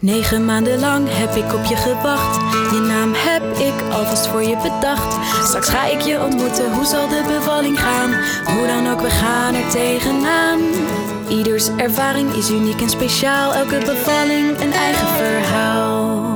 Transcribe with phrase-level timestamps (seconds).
[0.00, 2.36] Negen maanden lang heb ik op je gewacht.
[2.72, 5.16] Je naam heb ik alvast voor je bedacht.
[5.46, 8.10] Straks ga ik je ontmoeten, hoe zal de bevalling gaan?
[8.44, 10.60] Hoe dan ook, we gaan er tegenaan.
[11.28, 13.54] Ieders ervaring is uniek en speciaal.
[13.54, 16.27] Elke bevalling een eigen verhaal.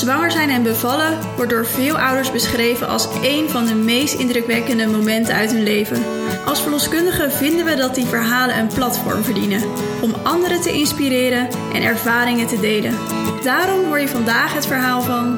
[0.00, 4.86] Zwanger zijn en bevallen wordt door veel ouders beschreven als een van de meest indrukwekkende
[4.86, 6.04] momenten uit hun leven.
[6.44, 9.62] Als verloskundigen vinden we dat die verhalen een platform verdienen
[10.02, 12.94] om anderen te inspireren en ervaringen te delen.
[13.42, 15.36] Daarom hoor je vandaag het verhaal van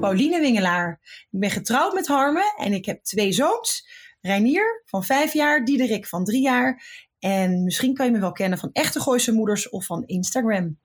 [0.00, 1.00] Pauline Wingelaar.
[1.30, 3.88] Ik ben getrouwd met Harme en ik heb twee zoons.
[4.20, 6.82] Reinier van vijf jaar, Diederik van drie jaar.
[7.18, 10.79] En misschien kan je me wel kennen van echte Gooise moeders of van Instagram.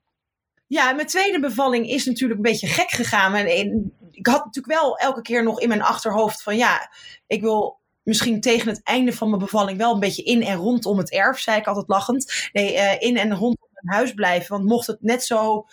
[0.67, 3.33] Ja, mijn tweede bevalling is natuurlijk een beetje gek gegaan.
[3.33, 6.91] En ik had natuurlijk wel elke keer nog in mijn achterhoofd van ja,
[7.27, 10.97] ik wil misschien tegen het einde van mijn bevalling wel een beetje in en rondom
[10.97, 12.49] het erf, zei ik altijd lachend.
[12.53, 14.57] Nee, uh, in en rondom mijn huis blijven.
[14.57, 15.65] Want mocht het net zo.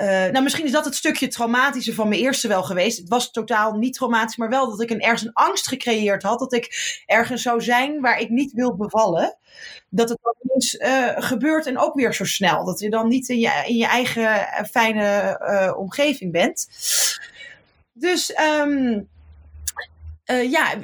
[0.00, 2.98] Uh, nou, misschien is dat het stukje traumatische van mijn eerste wel geweest.
[2.98, 6.38] Het was totaal niet traumatisch, maar wel dat ik een, ergens een angst gecreëerd had.
[6.38, 9.38] Dat ik ergens zou zijn waar ik niet wil bevallen.
[9.88, 10.34] Dat het dan
[10.88, 12.64] uh, gebeurt en ook weer zo snel.
[12.64, 16.68] Dat je dan niet in je, in je eigen fijne omgeving bent.
[17.92, 18.34] Dus.
[18.60, 19.08] Um,
[20.30, 20.74] uh, ja,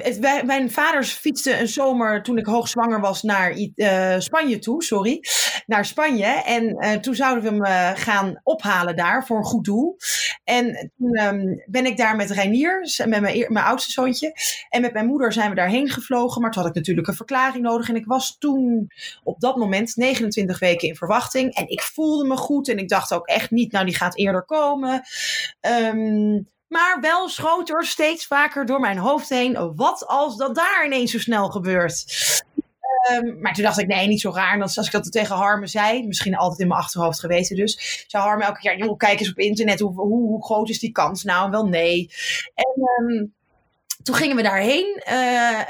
[0.45, 5.19] mijn vaders fietsten een zomer toen ik hoogzwanger was naar uh, Spanje toe, sorry.
[5.65, 6.25] Naar Spanje.
[6.25, 9.97] En uh, toen zouden we hem gaan ophalen daar voor een goed doel.
[10.43, 14.33] En toen um, ben ik daar met Reinier, met mijn, mijn oudste zoontje.
[14.69, 16.41] En met mijn moeder zijn we daarheen gevlogen.
[16.41, 17.89] Maar toen had ik natuurlijk een verklaring nodig.
[17.89, 18.91] En ik was toen
[19.23, 21.53] op dat moment 29 weken in verwachting.
[21.55, 22.69] En ik voelde me goed.
[22.69, 25.01] En ik dacht ook echt niet, nou die gaat eerder komen.
[25.91, 29.75] Um, maar wel schoot er steeds vaker door mijn hoofd heen.
[29.75, 32.05] Wat als dat daar ineens zo snel gebeurt?
[33.11, 34.53] Um, maar toen dacht ik, nee, niet zo raar.
[34.53, 38.23] En als ik dat tegen Harme zei, misschien altijd in mijn achterhoofd geweten dus, zou
[38.23, 41.23] Harme elke keer, joh, kijk eens op internet, hoe, hoe, hoe groot is die kans
[41.23, 41.49] nou?
[41.51, 42.11] Wel nee.
[42.53, 43.35] En um,
[44.07, 45.13] toen gingen we daarheen uh,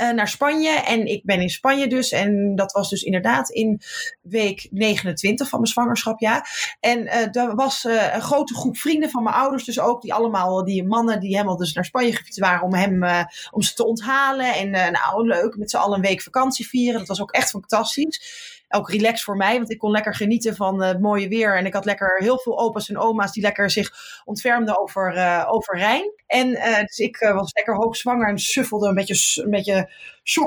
[0.02, 0.70] uh, naar Spanje.
[0.70, 2.12] En ik ben in Spanje dus.
[2.12, 3.82] En dat was dus inderdaad in
[4.22, 6.46] week 29 van mijn zwangerschap, ja.
[6.80, 10.02] En uh, er was een grote groep vrienden van mijn ouders dus ook.
[10.02, 13.74] Die allemaal, die mannen die helemaal dus naar Spanje gefietst waren om, hem, om ze
[13.74, 14.54] te onthalen.
[14.56, 17.00] En nou, leuk, met z'n allen een week vakantie vieren.
[17.00, 19.58] Dat was ook echt fantastisch ook relax voor mij.
[19.58, 21.58] Want ik kon lekker genieten van het mooie weer.
[21.58, 23.92] En ik had lekker heel veel opa's en oma's die lekker zich
[24.26, 26.14] ontfermden over, uh, over Rijn.
[26.26, 29.90] En uh, dus ik was lekker hoogzwanger en suffelde een beetje, een beetje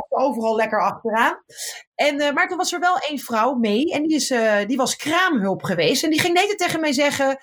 [0.08, 1.42] overal lekker achteraan.
[1.94, 3.92] En, maar toen was er wel één vrouw mee.
[3.92, 4.34] En die, is,
[4.66, 6.04] die was kraamhulp geweest.
[6.04, 7.38] En die ging net tegen mij zeggen...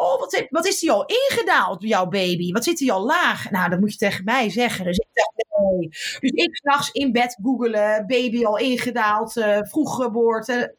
[0.00, 2.52] Oh, wat, wat is die al ingedaald, jouw baby?
[2.52, 3.50] Wat zit die al laag?
[3.50, 4.84] Nou, dat moet je tegen mij zeggen.
[4.84, 5.88] Dus ik dacht, nee.
[6.20, 10.74] Dus ik s'nachts in bed googelen, baby al ingedaald, uh, vroeg geboorte.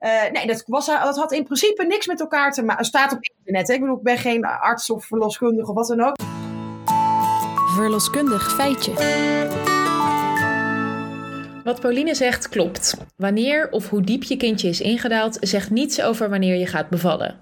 [0.00, 2.84] Uh, nee, dat, was, dat had in principe niks met elkaar te maken.
[2.84, 3.68] staat op internet.
[3.68, 3.74] Hè?
[3.74, 6.16] Ik bedoel, ik ben geen arts of verloskundige of wat dan ook.
[7.74, 8.92] Verloskundig feitje.
[11.64, 12.96] Wat Pauline zegt klopt.
[13.16, 17.34] Wanneer of hoe diep je kindje is ingedaald, zegt niets over wanneer je gaat bevallen.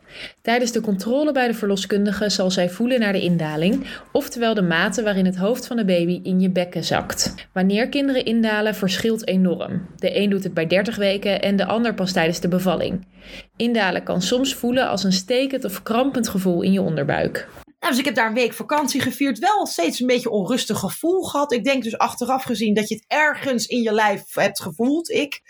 [0.42, 5.02] Tijdens de controle bij de verloskundige zal zij voelen naar de indaling, oftewel de mate
[5.02, 7.34] waarin het hoofd van de baby in je bekken zakt.
[7.52, 9.86] Wanneer kinderen indalen verschilt enorm.
[9.96, 13.06] De een doet het bij 30 weken en de ander pas tijdens de bevalling.
[13.56, 17.48] Indalen kan soms voelen als een stekend of krampend gevoel in je onderbuik.
[17.82, 19.38] Nou, dus ik heb daar een week vakantie gevierd.
[19.38, 21.52] Wel steeds een beetje onrustig gevoel gehad.
[21.52, 25.10] Ik denk dus achteraf gezien dat je het ergens in je lijf hebt gevoeld.
[25.10, 25.40] Ik.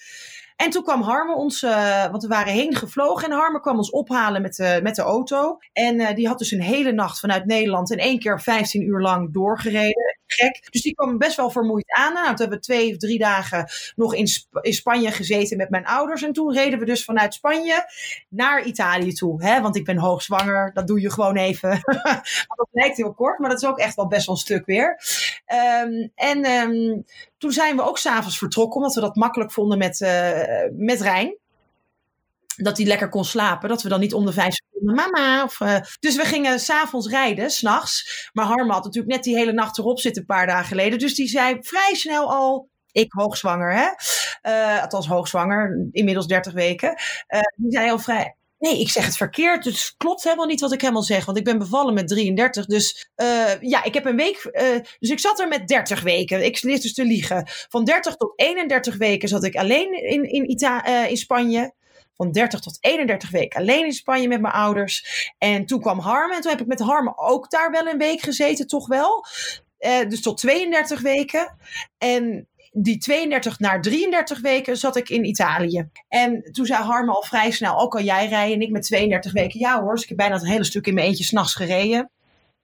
[0.56, 3.30] En toen kwam Harme ons, uh, want we waren heen gevlogen.
[3.30, 5.56] En Harme kwam ons ophalen met de, met de auto.
[5.72, 9.00] En uh, die had dus een hele nacht vanuit Nederland in één keer 15 uur
[9.00, 10.18] lang doorgereden.
[10.32, 10.66] Gek.
[10.70, 12.12] Dus die kwam best wel vermoeid aan.
[12.12, 14.26] Nou, toen hebben we twee of drie dagen nog in,
[14.60, 16.22] in Spanje gezeten met mijn ouders.
[16.22, 17.84] En toen reden we dus vanuit Spanje
[18.28, 19.44] naar Italië toe.
[19.44, 19.60] Hè?
[19.60, 20.70] Want ik ben hoogzwanger.
[20.74, 21.70] Dat doe je gewoon even.
[22.56, 25.00] dat lijkt heel kort, maar dat is ook echt wel best wel een stuk weer.
[25.84, 27.04] Um, en um,
[27.38, 31.36] toen zijn we ook s'avonds vertrokken, omdat we dat makkelijk vonden met, uh, met Rijn.
[32.56, 33.68] Dat hij lekker kon slapen.
[33.68, 35.44] Dat we dan niet om de vijf seconden, mama.
[35.44, 38.28] Of, uh, dus we gingen s'avonds rijden, s'nachts.
[38.32, 40.98] Maar Harma had natuurlijk net die hele nacht erop zitten, een paar dagen geleden.
[40.98, 43.88] Dus die zei vrij snel al, ik hoogzwanger, hè?
[44.50, 46.88] Uh, althans hoogzwanger, inmiddels 30 weken.
[46.88, 49.64] Uh, die zei al vrij, Nee, ik zeg het verkeerd.
[49.64, 51.24] Dus het klopt helemaal niet wat ik helemaal zeg.
[51.24, 52.66] Want ik ben bevallen met 33.
[52.66, 53.10] Dus
[53.60, 54.50] ja, ik heb een week.
[54.98, 56.44] Dus ik zat er met 30 weken.
[56.44, 57.48] Ik lig dus te liegen.
[57.68, 61.72] Van 30 tot 31 weken zat ik alleen in, in, Ita in Spanje.
[62.22, 65.32] Van 30 tot 31 weken alleen in Spanje met mijn ouders.
[65.38, 66.34] En toen kwam Harme.
[66.34, 69.24] En toen heb ik met Harme ook daar wel een week gezeten, toch wel.
[70.08, 71.56] dus tot 32 weken.
[71.98, 75.88] En die 32 naar 33 weken zat ik in Italië.
[76.08, 78.54] En toen zei Harme al vrij snel, ook al jij rijden.
[78.54, 79.92] En ik met 32 weken, ja hoor.
[79.92, 82.10] Dus ik heb bijna het hele stuk in mijn eentje s'nachts gereden.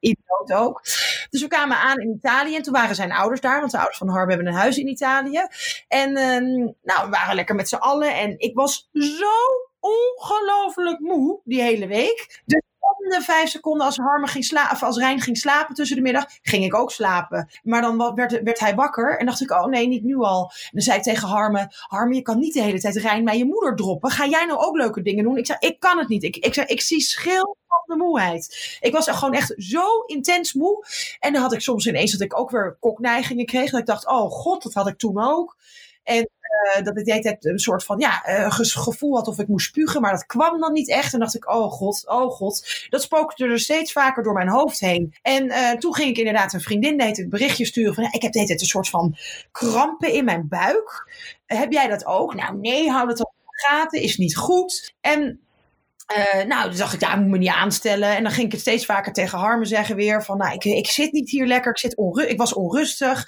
[0.01, 0.83] Idioot ook.
[1.31, 3.99] Dus we kwamen aan in Italië en toen waren zijn ouders daar, want de ouders
[3.99, 5.47] van Harm hebben een huis in Italië.
[5.89, 9.35] En ehm, nou, we waren lekker met z'n allen en ik was zo
[9.81, 12.43] ongelooflijk moe die hele week.
[12.45, 12.63] Dus
[12.97, 16.25] om de vijf seconden als, Harme ging slapen, als Rijn ging slapen tussen de middag,
[16.43, 17.49] ging ik ook slapen.
[17.63, 20.43] Maar dan werd, werd hij wakker en dacht ik, oh nee, niet nu al.
[20.43, 23.39] En dan zei ik tegen Harme, Harme, je kan niet de hele tijd Rijn bij
[23.39, 24.11] je moeder droppen.
[24.11, 25.37] Ga jij nou ook leuke dingen doen?
[25.37, 26.23] Ik zei, ik kan het niet.
[26.23, 28.79] Ik, ik, zei, ik zie schil van de moeheid.
[28.81, 30.87] Ik was gewoon echt zo intens moe.
[31.19, 33.71] En dan had ik soms ineens dat ik ook weer kokneigingen kreeg.
[33.71, 35.57] Dat ik dacht, oh god, dat had ik toen ook.
[36.03, 36.29] En
[36.77, 39.49] uh, dat ik de hele tijd een soort van ja, uh, gevoel had of ik
[39.49, 41.13] moest spugen, maar dat kwam dan niet echt.
[41.13, 42.87] En dacht ik, oh god, oh god.
[42.89, 45.15] Dat spookte er steeds vaker door mijn hoofd heen.
[45.23, 48.33] En uh, toen ging ik inderdaad een vriendin deed het berichtje sturen van, ik heb
[48.33, 49.17] de hele tijd een soort van
[49.53, 51.13] krampen in mijn buik.
[51.47, 52.35] heb jij dat ook?
[52.35, 54.95] Nou nee, hou dat op gaten, is niet goed.
[55.01, 55.41] En
[56.17, 58.17] uh, nou, dus dacht ik, ja, ik moet me niet aanstellen.
[58.17, 60.25] En dan ging ik het steeds vaker tegen Harme zeggen weer.
[60.25, 61.71] Van, nou, ik, ik zit niet hier lekker.
[61.71, 63.27] Ik, zit onru ik was onrustig.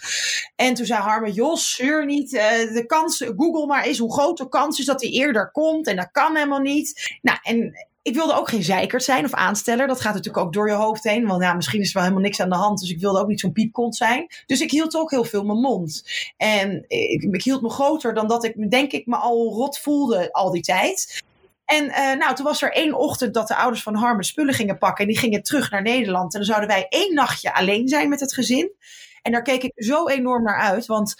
[0.56, 2.32] En toen zei Harme, Jos, zeur niet.
[2.32, 5.86] Uh, de kans, Google maar eens hoe groot de kans is dat hij eerder komt.
[5.86, 7.18] En dat kan helemaal niet.
[7.22, 9.86] Nou, en ik wilde ook geen zeikert zijn of aansteller.
[9.86, 11.26] Dat gaat natuurlijk ook door je hoofd heen.
[11.26, 12.80] Want ja, misschien is er wel helemaal niks aan de hand.
[12.80, 14.26] Dus ik wilde ook niet zo'n piepkont zijn.
[14.46, 16.04] Dus ik hield ook heel veel mijn mond.
[16.36, 20.32] En ik, ik hield me groter dan dat ik, denk ik, me al rot voelde
[20.32, 21.22] al die tijd.
[21.70, 24.78] En uh, nou, toen was er één ochtend dat de ouders van Harmen spullen gingen
[24.78, 25.04] pakken.
[25.04, 26.32] En die gingen terug naar Nederland.
[26.32, 28.72] En dan zouden wij één nachtje alleen zijn met het gezin.
[29.22, 30.86] En daar keek ik zo enorm naar uit.
[30.86, 31.14] Want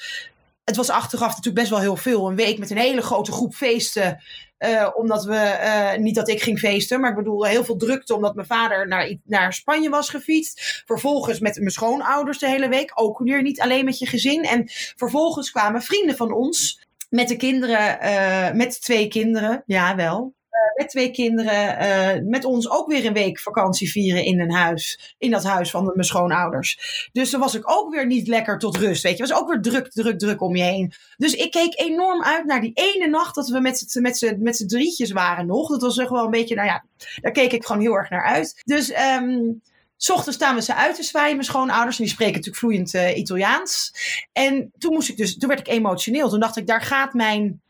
[0.65, 2.29] het was achteraf natuurlijk best wel heel veel.
[2.29, 4.23] Een week met een hele grote groep feesten.
[4.59, 5.59] Uh, omdat we,
[5.95, 8.89] uh, niet dat ik ging feesten, maar ik bedoel heel veel drukte omdat mijn vader
[8.89, 10.83] naar, naar Spanje was gefietst.
[10.87, 12.93] Vervolgens met mijn schoonouders de hele week.
[12.95, 14.45] Ook weer niet alleen met je gezin.
[14.45, 14.65] En
[14.97, 20.35] vervolgens kwamen vrienden van ons met de kinderen, met twee kinderen, ja wel,
[20.75, 25.15] met twee kinderen, uh, met ons ook weer een week vakantie vieren in een huis.
[25.19, 27.09] In dat huis van mijn schoonouders.
[27.13, 29.03] Dus dan was ik ook weer niet lekker tot rust.
[29.03, 30.93] Weet je, was ook weer druk, druk, druk om je heen.
[31.17, 34.69] Dus ik keek enorm uit naar die ene nacht dat we met z'n met met
[34.69, 35.69] drietjes waren nog.
[35.69, 36.85] Dat was echt wel een beetje, nou ja,
[37.21, 38.61] daar keek ik gewoon heel erg naar uit.
[38.65, 39.61] Dus um,
[39.97, 41.99] S ochtends staan we ze uit te zwaaien, mijn schoonouders.
[41.99, 43.93] En die spreken natuurlijk vloeiend uh, Italiaans.
[44.33, 46.29] En toen moest ik dus, toen werd ik emotioneel.
[46.29, 47.61] Toen dacht ik, daar gaat mijn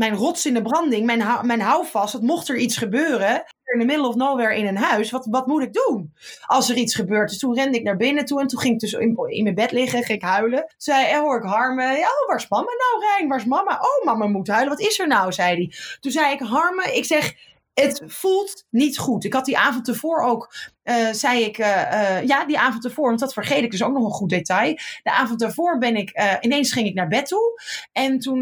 [0.00, 2.20] mijn rots in de branding, mijn, hou, mijn houvast.
[2.20, 5.62] Mocht er iets gebeuren, in the middle of nowhere in een huis, wat, wat moet
[5.62, 6.12] ik doen
[6.46, 7.28] als er iets gebeurt?
[7.28, 9.72] Dus toen rende ik naar binnen toe en toen ging ik dus in, mijn bed
[9.72, 10.74] liggen, ging ik huilen.
[10.76, 13.28] Zei, en hoor ik Harme, ja, waar is mama nou, Rijn?
[13.28, 13.80] Waar is mama?
[13.80, 14.68] Oh, mama moet huilen.
[14.68, 15.72] Wat is er nou, zei hij.
[16.00, 17.34] Toen zei ik, Harme, ik zeg,
[17.74, 19.24] het voelt niet goed.
[19.24, 20.54] Ik had die avond ervoor ook,
[20.90, 23.92] uh, zei ik, uh, uh, ja, die avond ervoor, want dat vergeet ik dus ook
[23.92, 24.74] nog een goed detail.
[25.02, 27.60] De avond ervoor ben ik, ineens ging ik naar bed toe.
[27.92, 28.40] En toen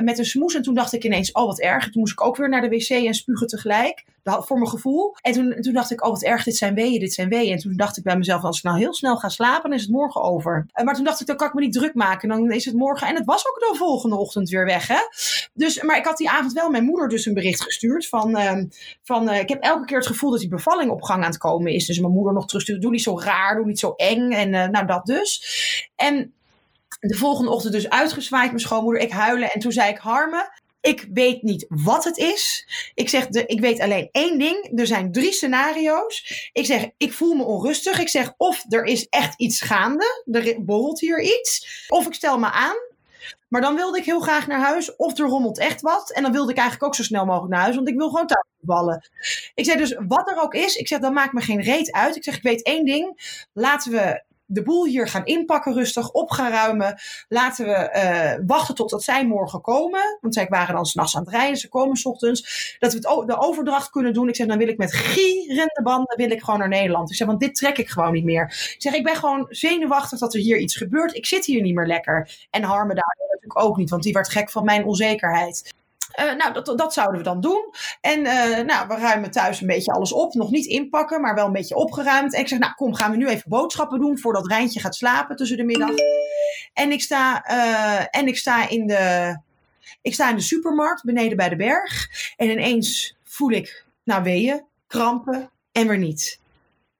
[0.00, 1.84] met een smoes, en toen dacht ik ineens, oh wat erg.
[1.90, 5.16] Toen moest ik ook weer naar de wc en spugen tegelijk, voor mijn gevoel.
[5.20, 7.52] En toen, toen dacht ik, oh wat erg, dit zijn weeën, dit zijn weeën.
[7.52, 9.84] En toen dacht ik bij mezelf, als ik nou heel snel ga slapen, dan is
[9.84, 10.66] het morgen over.
[10.84, 13.06] maar toen dacht ik, dan kan ik me niet druk maken, dan is het morgen.
[13.06, 15.00] En het was ook de volgende ochtend weer weg, hè.
[15.54, 18.66] Dus, maar ik had die avond wel mijn moeder dus een bericht gestuurd van, ehm,
[19.02, 21.72] van ik heb elke keer het gevoel dat die bevalling op gang aan het komen
[21.72, 21.81] is.
[21.86, 22.80] Dus mijn moeder nog terugstuurde.
[22.80, 24.30] Doe niet zo raar, doe niet zo eng.
[24.30, 25.42] En uh, nou, dat dus.
[25.96, 26.34] En
[27.00, 29.02] de volgende ochtend dus uitgezwaaid, mijn schoonmoeder.
[29.02, 29.50] Ik huilen.
[29.50, 30.50] En toen zei ik, Harme,
[30.80, 32.66] ik weet niet wat het is.
[32.94, 34.72] Ik zeg, de, ik weet alleen één ding.
[34.78, 36.48] Er zijn drie scenario's.
[36.52, 38.00] Ik zeg, ik voel me onrustig.
[38.00, 40.24] Ik zeg, of er is echt iets gaande.
[40.30, 41.86] Er borrelt hier iets.
[41.88, 42.76] Of ik stel me aan.
[43.52, 44.96] Maar dan wilde ik heel graag naar huis.
[44.96, 46.12] Of er rommelt echt wat.
[46.12, 47.74] En dan wilde ik eigenlijk ook zo snel mogelijk naar huis.
[47.74, 49.10] Want ik wil gewoon thuis.
[49.54, 52.16] Ik zeg dus, wat er ook is, ik zeg, dan maakt me geen reet uit.
[52.16, 53.20] Ik zeg, ik weet één ding.
[53.52, 57.00] Laten we de boel hier gaan inpakken, rustig op gaan ruimen.
[57.28, 60.18] Laten we uh, wachten totdat zij morgen komen.
[60.20, 62.76] Want zij waren dan s'nachts aan het rijden, ze komen s ochtends.
[62.78, 64.28] Dat we het, de overdracht kunnen doen.
[64.28, 67.10] Ik zeg, dan wil ik met gierende banden wil ik gewoon naar Nederland.
[67.10, 68.44] Ik zeg, want dit trek ik gewoon niet meer.
[68.74, 71.14] Ik zeg, ik ben gewoon zenuwachtig dat er hier iets gebeurt.
[71.14, 72.46] Ik zit hier niet meer lekker.
[72.50, 75.72] En Harme daar natuurlijk ook niet, want die werd gek van mijn onzekerheid.
[76.20, 77.74] Uh, nou, dat, dat zouden we dan doen.
[78.00, 80.34] En uh, nou, we ruimen thuis een beetje alles op.
[80.34, 82.34] Nog niet inpakken, maar wel een beetje opgeruimd.
[82.34, 85.36] En ik zeg, nou kom, gaan we nu even boodschappen doen voordat Rijntje gaat slapen
[85.36, 85.94] tussen de middag.
[86.72, 89.36] En ik sta, uh, en ik sta, in, de,
[90.02, 92.08] ik sta in de supermarkt beneden bij de berg.
[92.36, 96.40] En ineens voel ik, nou weeën, krampen en weer niet.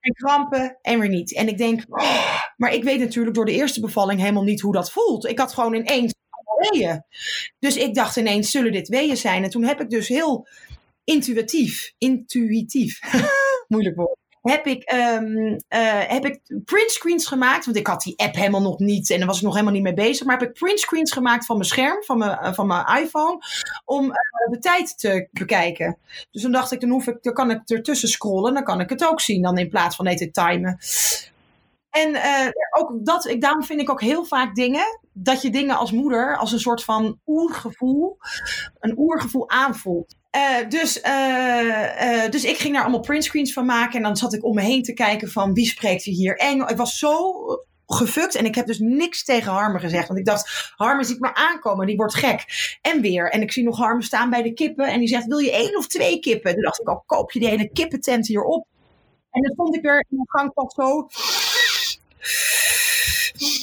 [0.00, 1.34] En krampen en weer niet.
[1.34, 4.72] En ik denk, oh, maar ik weet natuurlijk door de eerste bevalling helemaal niet hoe
[4.72, 5.26] dat voelt.
[5.26, 6.14] Ik had gewoon ineens
[7.58, 9.44] Dus ik dacht ineens, zullen dit weeën zijn?
[9.44, 10.48] En toen heb ik dus heel
[11.04, 13.00] intuïtief, intuïtief,
[13.68, 15.56] moeilijk woord, heb ik, um,
[16.08, 17.64] heb ik printscreens gemaakt.
[17.64, 19.82] Want ik had die app helemaal nog niet en daar was ik nog helemaal niet
[19.82, 20.26] mee bezig.
[20.26, 23.38] Maar heb ik printscreens gemaakt van mijn scherm, van mijn, van mijn iPhone,
[23.84, 24.12] om
[24.50, 25.98] de tijd te bekijken.
[26.30, 28.88] Dus dan dacht ik, dan, hoef ik, dan kan ik ertussen scrollen, dan kan ik
[28.88, 30.78] het ook zien, dan in plaats van te timen.
[31.92, 35.76] En uh, ook dat, ik, daarom vind ik ook heel vaak dingen, dat je dingen
[35.76, 38.16] als moeder als een soort van oergevoel,
[38.80, 40.14] een oergevoel aanvoelt.
[40.36, 43.96] Uh, dus, uh, dus ik ging daar allemaal printscreens van maken.
[43.96, 46.70] En dan zat ik om me heen te kijken van wie spreekt er hier Engels.
[46.70, 47.34] Ik was zo
[47.86, 48.34] gefukt.
[48.34, 50.06] En ik heb dus niks tegen Harmen gezegd.
[50.08, 51.86] Want ik dacht, Harmen ziet me aankomen.
[51.86, 52.44] Die wordt gek.
[52.82, 53.30] En weer.
[53.30, 54.86] En ik zie nog Harmen staan bij de kippen.
[54.86, 56.52] En die zegt, wil je één of twee kippen?
[56.52, 58.66] Toen dacht ik, oh, koop je die hele kippentent hier op?
[59.30, 61.08] En dan stond ik weer in mijn gangpad zo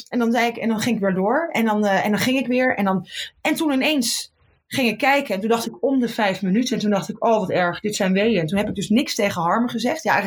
[0.10, 1.50] en dan, zei ik, en dan ging ik weer door.
[1.52, 2.76] En dan, uh, en dan ging ik weer.
[2.76, 3.08] En, dan,
[3.42, 4.34] en toen ineens
[4.68, 5.34] ging ik kijken.
[5.34, 6.76] En toen dacht ik om de vijf minuten.
[6.76, 8.40] En toen dacht ik, oh wat erg, dit zijn weeën.
[8.40, 10.04] En toen heb ik dus niks tegen Harmen gezegd.
[10.04, 10.24] Ja,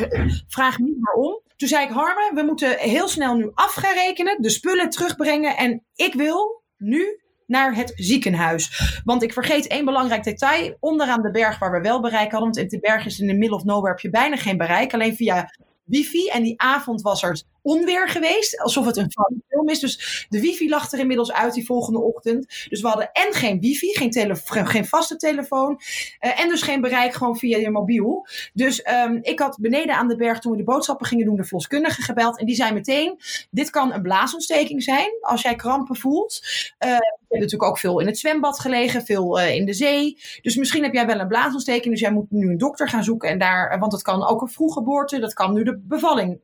[0.48, 1.40] vraag niet waarom.
[1.56, 4.42] Toen zei ik, Harmen, we moeten heel snel nu af gaan rekenen.
[4.42, 5.56] De spullen terugbrengen.
[5.56, 9.00] En ik wil nu naar het ziekenhuis.
[9.04, 10.76] Want ik vergeet één belangrijk detail.
[10.80, 12.40] Onderaan de berg waar we wel bereik hadden.
[12.40, 14.94] Want in de berg is in de middle of nowhere heb je bijna geen bereik.
[14.94, 15.50] Alleen via
[15.84, 16.28] wifi.
[16.28, 18.60] En die avond was er onweer geweest.
[18.60, 19.12] Alsof het een
[19.48, 19.80] film is.
[19.80, 22.66] Dus de wifi lag er inmiddels uit die volgende ochtend.
[22.68, 25.80] Dus we hadden en geen wifi, geen, geen vaste telefoon.
[26.20, 28.26] Uh, en dus geen bereik gewoon via je mobiel.
[28.52, 31.44] Dus um, ik had beneden aan de berg toen we de boodschappen gingen doen de
[31.44, 32.38] verloskundige gebeld.
[32.38, 36.40] En die zei meteen, dit kan een blaasontsteking zijn als jij krampen voelt.
[36.78, 40.18] Je hebt natuurlijk ook veel in het zwembad gelegen, veel uh, in de zee.
[40.42, 41.90] Dus misschien heb jij wel een blaasontsteking.
[41.90, 43.28] Dus jij moet nu een dokter gaan zoeken.
[43.28, 45.18] En daar, want het kan ook een vroeggeboorte.
[45.18, 46.40] Dat kan nu de bevalling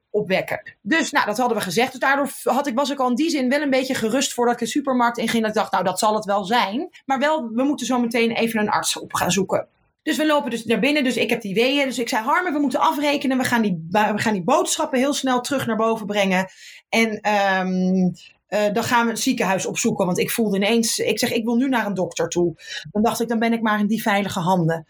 [0.83, 1.91] Dus nou, dat hadden we gezegd.
[1.91, 4.55] Dus daardoor had ik, was ik al in die zin wel een beetje gerust voordat
[4.55, 5.41] ik de supermarkt inging.
[5.41, 6.89] Dat ik dacht, nou, dat zal het wel zijn.
[7.07, 9.69] Maar wel, we moeten zo meteen even een arts op gaan zoeken.
[10.03, 11.05] Dus we lopen dus naar binnen.
[11.05, 11.85] Dus ik heb die weeën.
[11.85, 13.39] Dus ik zei, Harmen, we moeten afrekenen.
[13.39, 16.47] We gaan die, we gaan die boodschappen heel snel terug naar boven brengen.
[16.89, 18.13] En um,
[18.49, 20.07] uh, dan gaan we het ziekenhuis opzoeken.
[20.07, 22.55] Want ik voelde ineens, ik zeg, ik wil nu naar een dokter toe.
[22.91, 24.87] Dan dacht ik, dan ben ik maar in die veilige handen.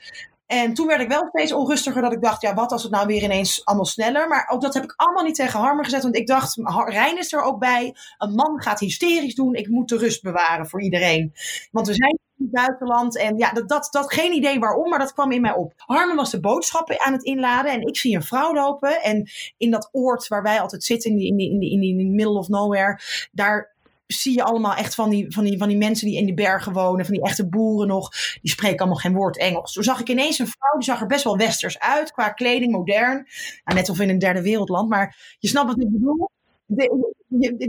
[0.48, 3.06] En toen werd ik wel steeds onrustiger dat ik dacht, ja, wat als het nou
[3.06, 4.28] weer ineens allemaal sneller.
[4.28, 6.02] Maar ook dat heb ik allemaal niet tegen Harmer gezet.
[6.02, 7.94] Want ik dacht, Rijn is er ook bij.
[8.18, 9.54] Een man gaat hysterisch doen.
[9.54, 11.32] Ik moet de rust bewaren voor iedereen.
[11.70, 13.18] Want we zijn in het buitenland.
[13.18, 15.72] En ja, dat, dat, dat geen idee waarom, maar dat kwam in mij op.
[15.76, 17.72] Harmen was de boodschappen aan het inladen.
[17.72, 19.02] En ik zie een vrouw lopen.
[19.02, 21.96] En in dat oord waar wij altijd zitten, in die, in die, in die, in
[21.96, 23.00] die middle of nowhere,
[23.32, 23.76] daar
[24.08, 26.72] zie je allemaal echt van die, van, die, van die mensen die in die bergen
[26.72, 28.10] wonen, van die echte boeren nog,
[28.40, 29.72] die spreken allemaal geen woord Engels.
[29.72, 32.72] Toen zag ik ineens een vrouw, die zag er best wel westers uit, qua kleding,
[32.72, 33.26] modern.
[33.64, 36.30] Nou, net of in een derde wereldland, maar je snapt wat ik bedoel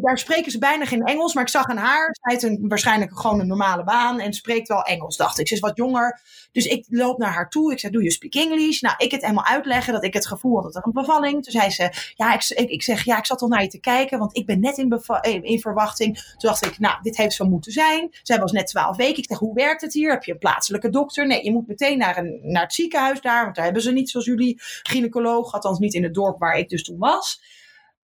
[0.02, 3.20] daar spreken ze bijna geen Engels, maar ik zag aan haar, zij heeft een, waarschijnlijk
[3.20, 5.48] gewoon een normale baan en spreekt wel Engels, dacht ik.
[5.48, 7.72] Ze is wat jonger, dus ik loop naar haar toe.
[7.72, 8.82] Ik zeg, doe je speak English?
[8.82, 11.44] Nou, ik het helemaal uitleggen dat ik het gevoel had dat er een bevalling.
[11.44, 14.20] Toen zei ze, ja, ik, ik, zeg, ja, ik zat al naar je te kijken,
[14.20, 15.04] want ik ben net in,
[15.44, 16.16] in verwachting.
[16.16, 18.10] Toen dacht ik, nou, dit heeft zo moeten zijn.
[18.24, 19.18] Zij was net twaalf weken.
[19.18, 20.12] Ik zeg, hoe werkt het hier?
[20.12, 21.28] Heb je een plaatselijke dokter?
[21.28, 24.10] Nee, je moet meteen naar, een, naar het ziekenhuis daar, want daar hebben ze niet
[24.10, 27.42] zoals jullie gynaecoloog, althans niet in het dorp waar ik dus toen was.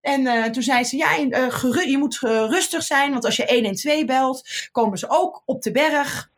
[0.05, 3.45] En uh, toen zei ze, ja, uh, je moet uh, rustig zijn, want als je
[3.47, 6.29] 112 belt, komen ze ook op de berg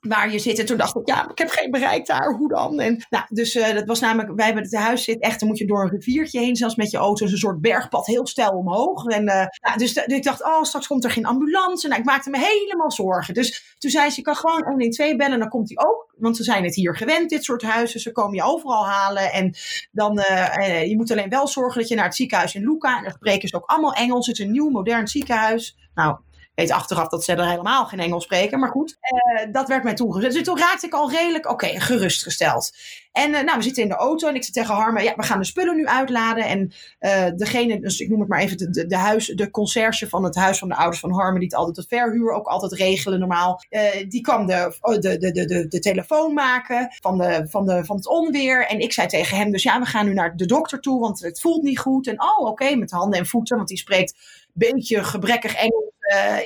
[0.00, 0.58] waar je zit.
[0.58, 2.80] En toen dacht ik, ja, ik heb geen bereik daar, hoe dan?
[2.80, 5.66] En, nou, dus dat was namelijk, wij hebben het huis zit echt, dan moet je
[5.66, 9.06] door een riviertje heen, zelfs met je auto, een soort bergpad, heel stijl omhoog.
[9.06, 11.88] En nou, dus, dus, ik dacht, oh, straks komt er geen ambulance.
[11.88, 13.34] Nou, ik maakte me helemaal zorgen.
[13.34, 16.09] Dus toen zei ze, je kan gewoon 112 bellen, dan komt hij ook.
[16.20, 18.00] Want ze zijn het hier gewend, dit soort huizen.
[18.00, 19.32] Ze komen je overal halen.
[19.32, 19.54] En
[19.92, 23.02] dan, uh, je moet alleen wel zorgen dat je naar het ziekenhuis in Luca, en
[23.02, 24.26] daar spreken ze ook allemaal Engels.
[24.26, 25.76] Het is een nieuw, modern ziekenhuis.
[25.94, 26.18] Nou,
[26.60, 28.58] weet achteraf dat ze er helemaal geen Engels spreken.
[28.58, 30.32] Maar goed, uh, dat werd mij toegezet.
[30.32, 32.72] Dus toen raakte ik al redelijk, oké, gerustgesteld.
[33.12, 35.22] En uh, nou, we zitten in de auto en ik zei tegen Harmen, ja, we
[35.22, 36.44] gaan de spullen nu uitladen.
[36.44, 40.24] En uh, degene, dus ik noem het maar even, de, de, huis, de conciërge van
[40.24, 43.18] het huis van de ouders van Harmen, die het altijd het verhuur ook altijd regelen
[43.18, 43.60] normaal.
[44.08, 48.08] die kwam de, de, de, de, de, telefoon maken van, de, van, de, van het
[48.08, 48.66] onweer.
[48.66, 51.20] En ik zei tegen hem, dus ja, we gaan nu naar de dokter toe, want
[51.20, 52.06] het voelt niet goed.
[52.06, 54.14] En oh, oké, met handen en voeten, want die spreekt
[54.52, 55.92] beetje gebrekkig Engels,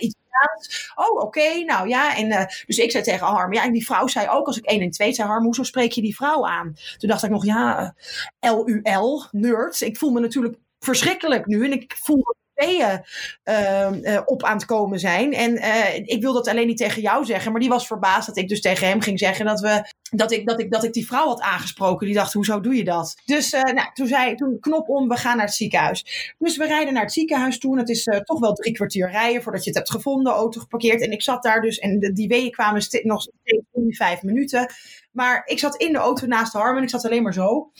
[0.00, 0.92] Italiaans.
[0.94, 2.16] Oh, oké, nou ja.
[2.16, 4.64] En, uh, dus ik zei tegen Harm, ja, en die vrouw zei ook, als ik
[4.64, 6.76] 1 en 2 zei, Harm, hoezo spreek je die vrouw aan?
[6.98, 7.94] Toen dacht ik nog, ja,
[8.40, 9.82] LUL, nerds.
[9.82, 13.04] Ik voel me natuurlijk verschrikkelijk nu en ik voel tweeën
[13.44, 15.32] uh, op aan het komen zijn.
[15.32, 18.36] En uh, ik wil dat alleen niet tegen jou zeggen, maar die was verbaasd dat
[18.36, 21.06] ik dus tegen hem ging zeggen dat, we, dat, ik, dat, ik, dat ik die
[21.06, 22.06] vrouw had aangesproken.
[22.06, 23.14] Die dacht, hoezo doe je dat?
[23.24, 26.34] Dus uh, nou, toen zei toen knop om, we gaan naar het ziekenhuis.
[26.38, 27.78] Dus we rijden naar het ziekenhuis toe.
[27.78, 31.02] Het is toch wel drie kwartier rijden voordat je het hebt gevonden, auto geparkeerd.
[31.02, 34.72] En ik zat daar dus en die weeën kwamen nog steeds om die vijf minuten.
[35.12, 37.70] Maar ik zat in de auto naast Harm en ik zat alleen maar zo.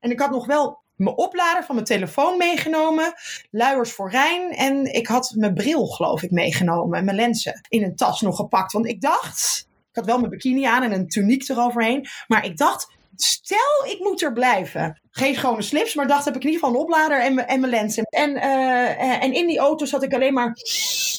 [0.00, 3.12] En ik had nog wel mijn oplader van mijn telefoon meegenomen,
[3.50, 7.96] luiers voor Rijn en ik had mijn bril, geloof ik, meegenomen, mijn lenzen in een
[7.96, 8.72] tas nog gepakt.
[8.72, 12.56] Want ik dacht, ik had wel mijn bikini aan en een tuniek eroverheen, maar ik
[12.56, 15.00] dacht, stel ik moet er blijven.
[15.10, 17.72] Geen schone slips, maar dacht heb ik in ieder geval een oplader en en mijn
[17.72, 18.04] lenzen.
[18.04, 20.56] En, uh, en in die auto zat ik alleen maar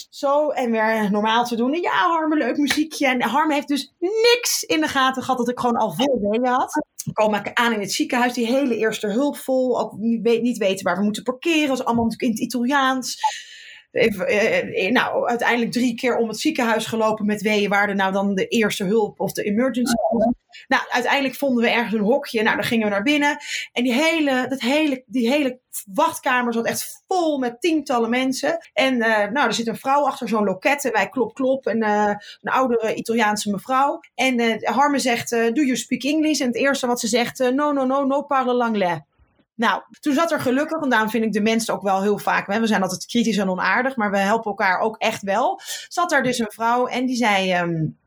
[0.09, 1.73] zo en weer normaal te doen.
[1.73, 3.07] En ja, Harme, leuk muziekje.
[3.07, 6.51] En Harme heeft dus niks in de gaten gehad dat ik gewoon al veel dingen
[6.51, 6.85] had.
[7.13, 9.79] Komen aan in het ziekenhuis, die hele eerste hulp vol.
[9.79, 11.67] Ook niet, niet weten waar we moeten parkeren.
[11.67, 13.17] Dat is allemaal natuurlijk in het Italiaans.
[13.93, 17.69] Even, eh, nou, uiteindelijk drie keer om het ziekenhuis gelopen met weeën.
[17.69, 20.33] Waar er nou dan de eerste hulp of de emergency was.
[20.67, 22.43] Nou, uiteindelijk vonden we ergens een hokje.
[22.43, 23.37] Nou, dan gingen we naar binnen.
[23.71, 25.59] En die hele, dat hele, die hele
[25.93, 28.57] wachtkamer zat echt vol met tientallen mensen.
[28.73, 30.85] En uh, nou, er zit een vrouw achter zo'n loket.
[30.85, 31.67] En wij klop, klop.
[31.67, 33.99] En uh, een oudere Italiaanse mevrouw.
[34.15, 36.39] En uh, Harme zegt, do you speak English?
[36.39, 38.99] En het eerste wat ze zegt, no, no, no, no parle l'anglais.
[39.63, 42.47] Nou, toen zat er gelukkig, en daarom vind ik de mensen ook wel heel vaak,
[42.47, 45.59] we zijn altijd kritisch en onaardig, maar we helpen elkaar ook echt wel.
[45.87, 47.97] Zat er dus een vrouw en die zei, um,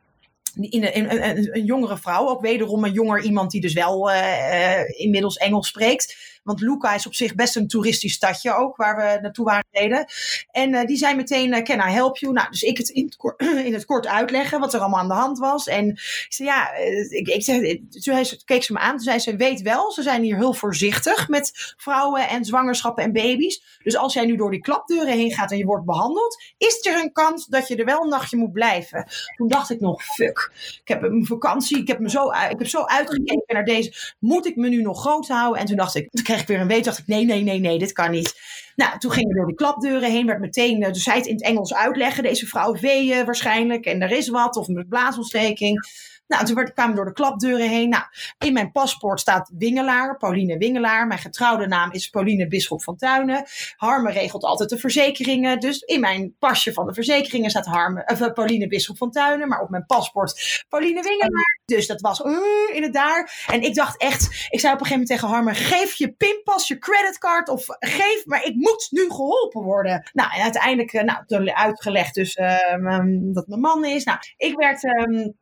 [0.55, 5.01] in, in, een, een, jongere vrouw, ook wederom een jonger iemand die dus wel uh,
[5.01, 6.36] inmiddels Engels spreekt.
[6.47, 10.07] Want Luca is op zich best een toeristisch stadje ook, waar we naartoe waren gereden.
[10.51, 12.33] En uh, die zei meteen, uh, can I help you?
[12.33, 15.09] Nou, dus ik het in, het kort, in het kort uitleggen wat er allemaal aan
[15.09, 15.67] de hand was.
[15.67, 16.75] En zei, ja,
[17.09, 18.91] ik, ik zeg, toen keek ze me aan.
[18.91, 23.13] Toen zei ze, weet wel, ze zijn hier heel voorzichtig met vrouwen en zwangerschappen en
[23.13, 23.79] baby's.
[23.83, 27.01] Dus als jij nu door die klapdeuren heen gaat en je wordt behandeld, is er
[27.03, 29.09] een kans dat je er wel een nachtje moet blijven.
[29.37, 32.67] Toen dacht ik nog, fuck, ik heb een vakantie, ik heb, me zo, ik heb
[32.67, 35.61] zo uitgekeken naar deze, moet ik me nu nog groot houden?
[35.61, 37.93] En toen dacht ik, kreeg weer een weet, dacht ik, nee, nee, nee, nee, dit
[37.93, 38.41] kan niet.
[38.77, 41.45] Nou, toen gingen we door de klapdeuren heen, werd meteen, dus zij het in het
[41.45, 45.89] Engels uitleggen, deze vrouw weeën waarschijnlijk, en er is wat, of een blaasontsteking.
[46.27, 47.89] Nou, toen werd, kwamen we door de klapdeuren heen.
[47.89, 48.05] Nou,
[48.39, 51.07] in mijn paspoort staat Wingelaar, Pauline Wingelaar.
[51.07, 53.45] Mijn getrouwde naam is Pauline Bisschop van Tuinen.
[53.77, 55.61] Harme regelt altijd de verzekeringen.
[55.61, 59.49] Dus in mijn pasje van de verzekeringen staat Harme, uh, Pauline Bisschop van Tuinen.
[59.49, 61.61] Maar op mijn paspoort Pauline Wingelaar.
[61.65, 62.37] Dus dat was uh,
[62.73, 63.45] in het daar.
[63.47, 66.69] En ik dacht echt, ik zei op een gegeven moment tegen Harme, geef je pinpas,
[66.69, 70.11] je creditcard of geef, maar ik moet nu geholpen worden.
[70.13, 74.05] Nou, en uiteindelijk uh, nou, uitgelegd dus um, dat mijn man is.
[74.05, 74.85] Nou, ik werd...
[74.85, 75.35] Um,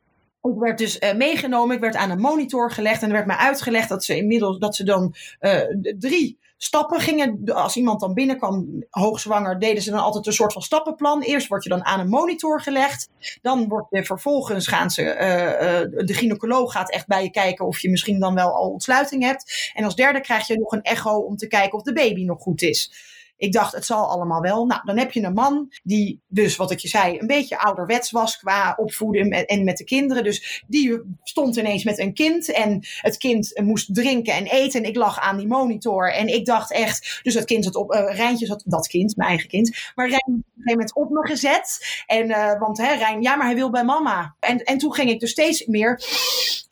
[0.53, 3.37] ik werd dus uh, meegenomen, ik werd aan een monitor gelegd en er werd mij
[3.37, 5.61] uitgelegd dat ze inmiddels dat ze dan uh,
[5.99, 7.55] drie stappen gingen.
[7.55, 11.23] Als iemand dan binnenkwam, hoogzwanger, deden ze dan altijd een soort van stappenplan.
[11.23, 13.09] Eerst word je dan aan een monitor gelegd.
[13.43, 17.91] Dan wordt vervolgens gaan ze, uh, de gynaecoloog gaat echt bij je kijken of je
[17.91, 19.71] misschien dan wel al ontsluiting hebt.
[19.75, 22.43] En als derde krijg je nog een echo om te kijken of de baby nog
[22.43, 22.93] goed is.
[23.37, 24.67] Ik dacht, het zal allemaal wel.
[24.67, 28.11] Nou, dan heb je een man die dus, wat ik je zei, een beetje ouderwets
[28.11, 30.25] was qua opvoeden en met de kinderen.
[30.25, 34.83] Dus die stond ineens met een kind en het kind moest drinken en eten.
[34.83, 37.95] En ik lag aan die monitor en ik dacht echt, dus het kind zat op,
[37.95, 41.11] uh, Rijntje zat, dat kind, mijn eigen kind, maar Rijn op een gegeven moment op
[41.11, 42.03] me gezet.
[42.07, 44.35] En, uh, want hè, Rijn, ja, maar hij wil bij mama.
[44.41, 46.01] En, en toen ging ik dus steeds meer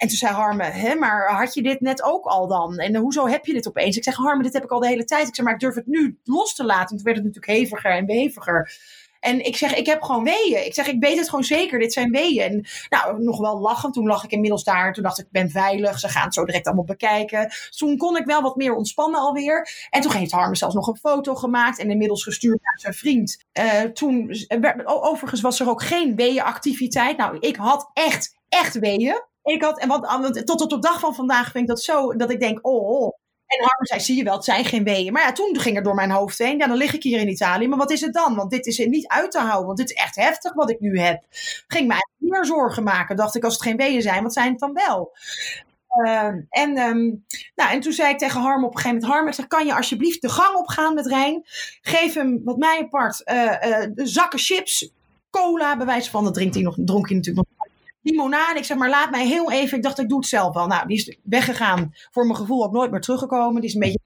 [0.03, 2.79] en toen zei Harme, hè, maar had je dit net ook al dan?
[2.79, 3.97] En hoezo heb je dit opeens?
[3.97, 5.29] Ik zeg, Harme, dit heb ik al de hele tijd.
[5.29, 6.91] Ik zeg, maar ik durf het nu los te laten.
[6.91, 8.79] En toen werd het natuurlijk heviger en beheviger.
[9.23, 10.67] En ik zeg, ik heb gewoon weeën.
[10.67, 12.43] Ik zeg, ik weet het gewoon zeker, dit zijn weeën.
[12.43, 13.93] En nou, nog wel lachen.
[13.93, 14.93] Toen lag ik inmiddels daar.
[14.93, 15.99] Toen dacht ik, ik ben veilig.
[15.99, 17.53] Ze gaan het zo direct allemaal bekijken.
[17.77, 19.69] toen kon ik wel wat meer ontspannen alweer.
[19.91, 21.79] En toen heeft Harme zelfs nog een foto gemaakt.
[21.79, 23.45] En inmiddels gestuurd naar zijn vriend.
[23.61, 24.31] Uh, toen,
[24.85, 27.17] overigens was er ook geen weeënactiviteit.
[27.17, 29.23] Nou, ik had echt, echt weeën.
[29.43, 32.41] Ik had, en tot op de dag van vandaag vind ik dat zo, dat ik
[32.41, 33.21] denk, oh, oh.
[33.59, 35.13] En Harm zei, zie je wel, het zijn geen weeën.
[35.13, 36.59] Maar ja, toen ging er door mijn hoofd heen.
[36.59, 37.69] Ja, dan lig ik hier in Italië.
[37.69, 38.35] Maar wat is het dan?
[38.35, 39.67] Want dit is niet uit te houden.
[39.67, 41.25] Want dit is echt heftig wat ik nu heb.
[41.67, 43.17] Ging mij meer zorgen maken.
[43.17, 45.13] Dacht ik, als het geen weeën zijn, wat zijn het dan wel?
[46.07, 49.29] Uh, en, um, nou, en toen zei ik tegen Harm op een gegeven moment: Harm,
[49.29, 51.43] ik zeg, kan je alsjeblieft de gang opgaan met Rijn?
[51.81, 54.91] Geef hem, wat mij apart, uh, uh, zakken chips,
[55.31, 56.25] cola, bewijs van.
[56.25, 57.52] Dat drinkt hij nog, dronk hij natuurlijk nog
[58.03, 58.59] limonade.
[58.59, 59.77] Ik zeg maar, laat mij heel even.
[59.77, 60.67] Ik dacht, ik doe het zelf wel.
[60.67, 61.95] Nou, die is weggegaan.
[62.11, 63.61] Voor mijn gevoel ook nooit meer teruggekomen.
[63.61, 64.01] Die is een beetje.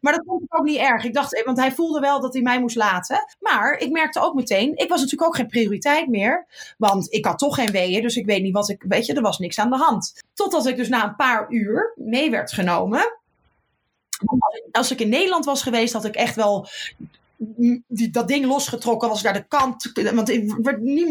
[0.00, 1.04] Maar dat vond ik ook niet erg.
[1.04, 3.24] Ik dacht, want hij voelde wel dat hij mij moest laten.
[3.40, 6.46] Maar ik merkte ook meteen, ik was natuurlijk ook geen prioriteit meer.
[6.78, 9.22] Want ik had toch geen weeën, dus ik weet niet wat ik, weet je, er
[9.22, 10.22] was niks aan de hand.
[10.34, 13.18] Totdat ik dus na een paar uur mee werd genomen.
[14.72, 16.68] Als ik in Nederland was geweest, had ik echt wel
[17.38, 19.92] die, dat ding losgetrokken, was naar de kant.
[20.14, 20.38] Want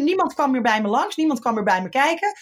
[0.04, 2.34] niemand kwam meer bij me langs, niemand kwam meer bij me kijken.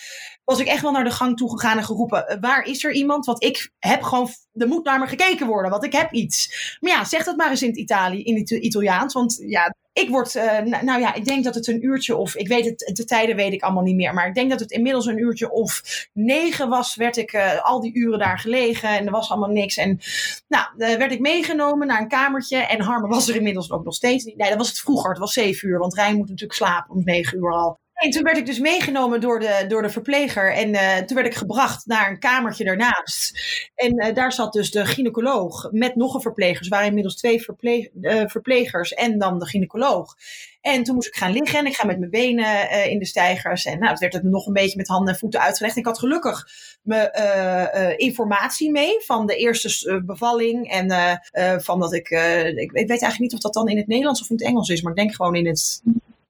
[0.44, 2.94] Was ik echt wel naar de gang toe gegaan en geroepen: eh, waar is er
[2.94, 3.26] iemand?
[3.26, 6.78] Want ik heb gewoon, er moet naar me gekeken worden, want ik heb iets.
[6.80, 10.36] Maar ja, zeg dat maar eens in Italië, in het Italiaans, want ja, ik word,
[10.36, 13.36] uh, nou ja, ik denk dat het een uurtje of, ik weet het, de tijden
[13.36, 15.82] weet ik allemaal niet meer, maar ik denk dat het inmiddels een uurtje of
[16.14, 19.78] negen was, werd ik uh, al die uren daar gelegen en er was allemaal niks.
[19.78, 20.00] En
[20.48, 23.94] nou, uh, werd ik meegenomen naar een kamertje en Harmen was er inmiddels ook nog
[23.94, 24.38] steeds niet.
[24.38, 27.02] Nee, dat was het vroeger, het was zeven uur, want Rijn moet natuurlijk slapen om
[27.04, 27.82] negen uur al.
[28.04, 30.54] En toen werd ik dus meegenomen door de, door de verpleger.
[30.54, 33.40] En uh, toen werd ik gebracht naar een kamertje daarnaast.
[33.76, 36.64] En uh, daar zat dus de gynaecoloog met nog een verpleger.
[36.64, 40.16] Er waren inmiddels twee verpleeg, uh, verplegers en dan de gynaecoloog.
[40.62, 43.66] En toen moest ik gaan liggen en ik ga met mijn benen in de stijgers.
[43.66, 45.78] En nou, het werd het nog een beetje met handen en voeten uitgelegd.
[45.78, 46.48] Ik had gelukkig
[46.82, 50.72] mijn informatie mee van de eerste bevalling.
[50.72, 51.20] En
[51.62, 54.30] van dat ik, ik, ik weet eigenlijk niet of dat dan in het Nederlands of
[54.30, 54.82] in het Engels is.
[54.82, 55.82] Maar ik denk gewoon in het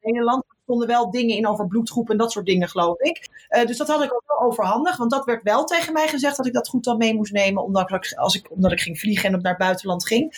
[0.01, 3.29] Nederlands stonden wel dingen in over bloedgroep en dat soort dingen, geloof ik.
[3.49, 6.37] Uh, dus dat had ik ook wel overhandig, want dat werd wel tegen mij gezegd
[6.37, 8.99] dat ik dat goed dan mee moest nemen, omdat ik, als ik, omdat ik ging
[8.99, 10.29] vliegen en op naar het buitenland ging.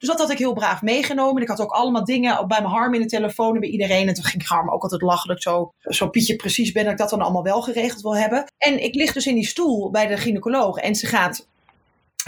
[0.00, 1.42] Dus dat had ik heel braaf meegenomen.
[1.42, 4.08] Ik had ook allemaal dingen bij mijn harm in de telefoon en bij iedereen.
[4.08, 6.92] En toen ging Harm ook altijd lachen dat ik zo, zo Pietje precies ben, dat
[6.92, 8.44] ik dat dan allemaal wel geregeld wil hebben.
[8.58, 11.48] En ik lig dus in die stoel bij de gynaecoloog en ze gaat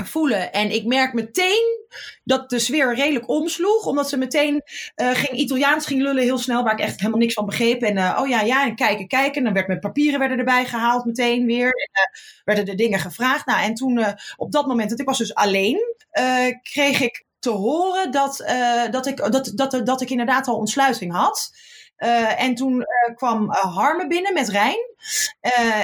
[0.05, 0.53] voelen.
[0.53, 1.81] En ik merk meteen
[2.25, 3.87] dat de sfeer redelijk omsloeg.
[3.87, 4.63] Omdat ze meteen
[4.97, 6.63] uh, ging Italiaans ging lullen heel snel.
[6.63, 7.83] Waar ik echt helemaal niks van begreep.
[7.83, 8.67] En uh, oh ja, ja.
[8.67, 9.35] En kijken, kijken.
[9.35, 11.71] En dan werd mijn papieren werden erbij gehaald meteen weer.
[11.71, 13.47] En uh, werden er dingen gevraagd.
[13.47, 14.05] Nou, en toen
[14.37, 15.97] op dat moment, dat ik was dus alleen.
[16.63, 18.45] kreeg ik te horen dat,
[18.91, 21.51] dat, ik, dat, dat, dat ik inderdaad al ontsluiting had.
[22.37, 24.92] En toen kwam Harme binnen met Rijn.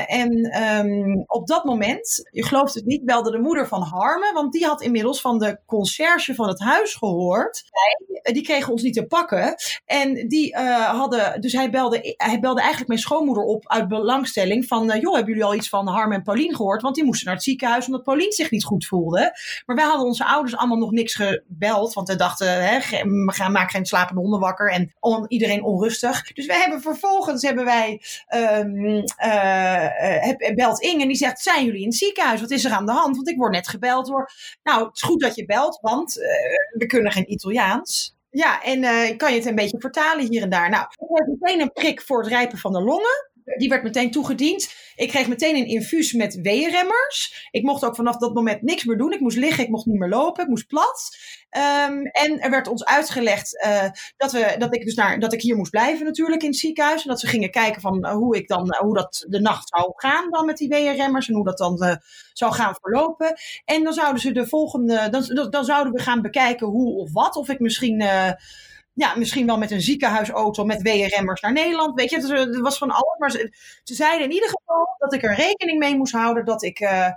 [0.07, 4.31] En um, op dat moment, je gelooft het niet, belde de moeder van Harme.
[4.33, 7.65] Want die had inmiddels van de conciërge van het huis gehoord.
[7.71, 9.55] Hij, die kregen ons niet te pakken.
[9.87, 14.67] En die hadden, dus hij belde, hij belde eigenlijk mijn schoonmoeder op uit belangstelling.
[14.67, 16.83] Van, joh, hebben jullie al iets van Harme en Paulien gehoord?
[16.83, 19.33] Want die moesten naar het ziekenhuis omdat Paulien zich niet goed voelde.
[19.67, 21.93] Maar wij hadden onze ouders allemaal nog niks gebeld.
[21.93, 23.05] Want we dachten, hè,
[23.49, 24.71] maak geen slapende honden wakker.
[24.71, 24.95] En
[25.29, 26.33] iedereen onrustig.
[26.33, 28.03] Dus we hebben vervolgens hebben wij
[28.35, 32.41] um, uh, belt Inge en die zegt: zijn jullie in het ziekenhuis?
[32.41, 33.17] Wat is er aan de hand?
[33.17, 34.31] Want ik word net gebeld door.
[34.63, 36.15] Nou, het is goed dat je belt, want
[36.73, 38.17] we kunnen geen Italiaans.
[38.31, 40.71] Ja, en uh, kan je het een beetje vertalen hier en daar?
[40.71, 43.28] Nou, ik heb meteen een prik voor het rijpen van de longen.
[43.57, 44.75] Die werd meteen toegediend.
[44.97, 47.49] Ik kreeg meteen een infuus met weerremmers.
[47.51, 49.13] Ik mocht ook vanaf dat moment niks meer doen.
[49.13, 51.17] Ik moest liggen, ik mocht niet meer lopen, ik moest plat.
[51.89, 53.85] Um, en er werd ons uitgelegd uh,
[54.17, 57.03] dat, we, dat, ik dus naar, dat ik hier moest blijven natuurlijk in het ziekenhuis.
[57.03, 59.69] En dat ze gingen kijken van uh, hoe, ik dan, uh, hoe dat de nacht
[59.69, 61.29] zou gaan dan met die weerremmers.
[61.29, 62.01] En hoe dat dan
[62.33, 63.35] zou gaan verlopen.
[63.65, 67.37] En dan zouden ze de volgende, dan, dan zouden we gaan bekijken hoe of wat.
[67.37, 68.05] Of ik misschien
[68.99, 71.95] ja, misschien wel met een ziekenhuisauto met WRM'ers naar Nederland.
[71.95, 73.19] Weet je, het was van alles.
[73.19, 76.63] Maar ze, ze, zeiden in ieder geval dat ik er rekening mee moest houden dat
[76.63, 76.81] ik.
[76.81, 77.09] Uh,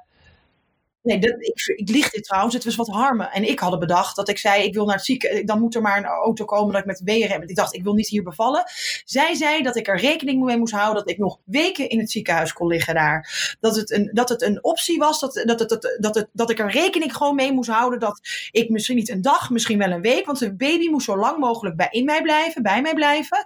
[1.04, 2.54] Nee, dat, ik, ik lieg dit trouwens.
[2.54, 5.06] Het was wat Harmen en ik hadden bedacht dat ik zei: ik wil naar het
[5.06, 5.46] ziekenhuis.
[5.46, 7.44] Dan moet er maar een auto komen dat ik met weeën heb.
[7.44, 8.64] Ik dacht: ik wil niet hier bevallen.
[9.06, 12.12] Zij zei dat ik er rekening mee moest houden dat ik nog weken in het
[12.12, 13.56] ziekenhuis kon liggen daar.
[13.60, 15.20] Dat het een, dat het een optie was.
[15.20, 18.00] Dat, dat, dat, dat, het, dat ik er rekening gewoon mee moest houden.
[18.00, 18.20] Dat
[18.52, 20.26] ik misschien niet een dag, misschien wel een week.
[20.26, 23.46] Want de baby moest zo lang mogelijk bij, in mij blijven, bij mij blijven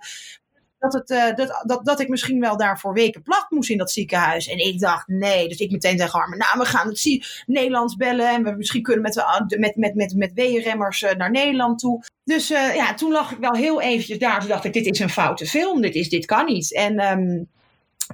[0.89, 3.77] dat, het, uh, dat, dat, dat ik misschien wel daar voor weken plat moest in
[3.77, 4.47] dat ziekenhuis.
[4.47, 5.47] En ik dacht, nee.
[5.47, 8.29] Dus ik meteen tegen Harmen, nou, we gaan het Nederlands bellen.
[8.29, 9.15] En we misschien kunnen met,
[9.59, 12.03] met, met, met, met weerremmers uh, naar Nederland toe.
[12.23, 14.39] Dus uh, ja, toen lag ik wel heel eventjes daar.
[14.39, 15.81] Toen dacht ik, dit is een foute film.
[15.81, 16.73] Dit, is, dit kan niet.
[16.73, 17.19] En...
[17.19, 17.53] Um,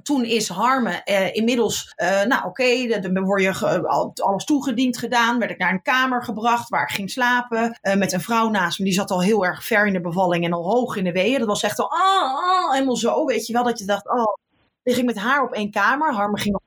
[0.03, 5.39] toen is Harme eh, inmiddels, uh, nou oké, dan word je al, alles toegediend gedaan.
[5.39, 7.79] Werd ik naar een kamer gebracht waar ik ging slapen.
[7.81, 10.45] Uh, met een vrouw naast me, die zat al heel erg ver in de bevalling
[10.45, 11.39] en al hoog in de weeën.
[11.39, 13.63] Dat was echt al, ah, ah, helemaal zo, weet je wel.
[13.63, 14.35] Dat je dacht, oh,
[14.83, 16.13] lig ik met haar op één kamer.
[16.13, 16.59] Harme ging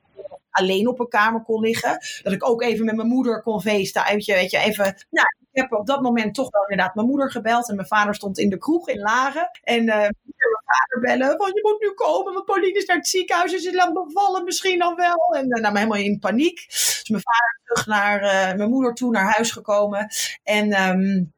[0.49, 1.99] alleen op een kamer kon liggen.
[2.23, 4.03] Dat ik ook even met mijn moeder kon feesten.
[4.07, 7.69] Weet je even, nou, ik heb op dat moment toch wel inderdaad mijn moeder gebeld.
[7.69, 9.49] En mijn vader stond in de kroeg in Laren.
[9.63, 12.33] En uh, mijn vader bellen van je moet nu komen.
[12.33, 13.53] Want Pauline is naar het ziekenhuis.
[13.53, 15.35] En ze aan bevallen misschien al wel.
[15.35, 16.65] En uh, nou, helemaal in paniek.
[16.67, 20.07] Dus mijn vader terug naar uh, mijn moeder toe naar huis gekomen.
[20.43, 20.89] En...
[20.89, 21.33] Um,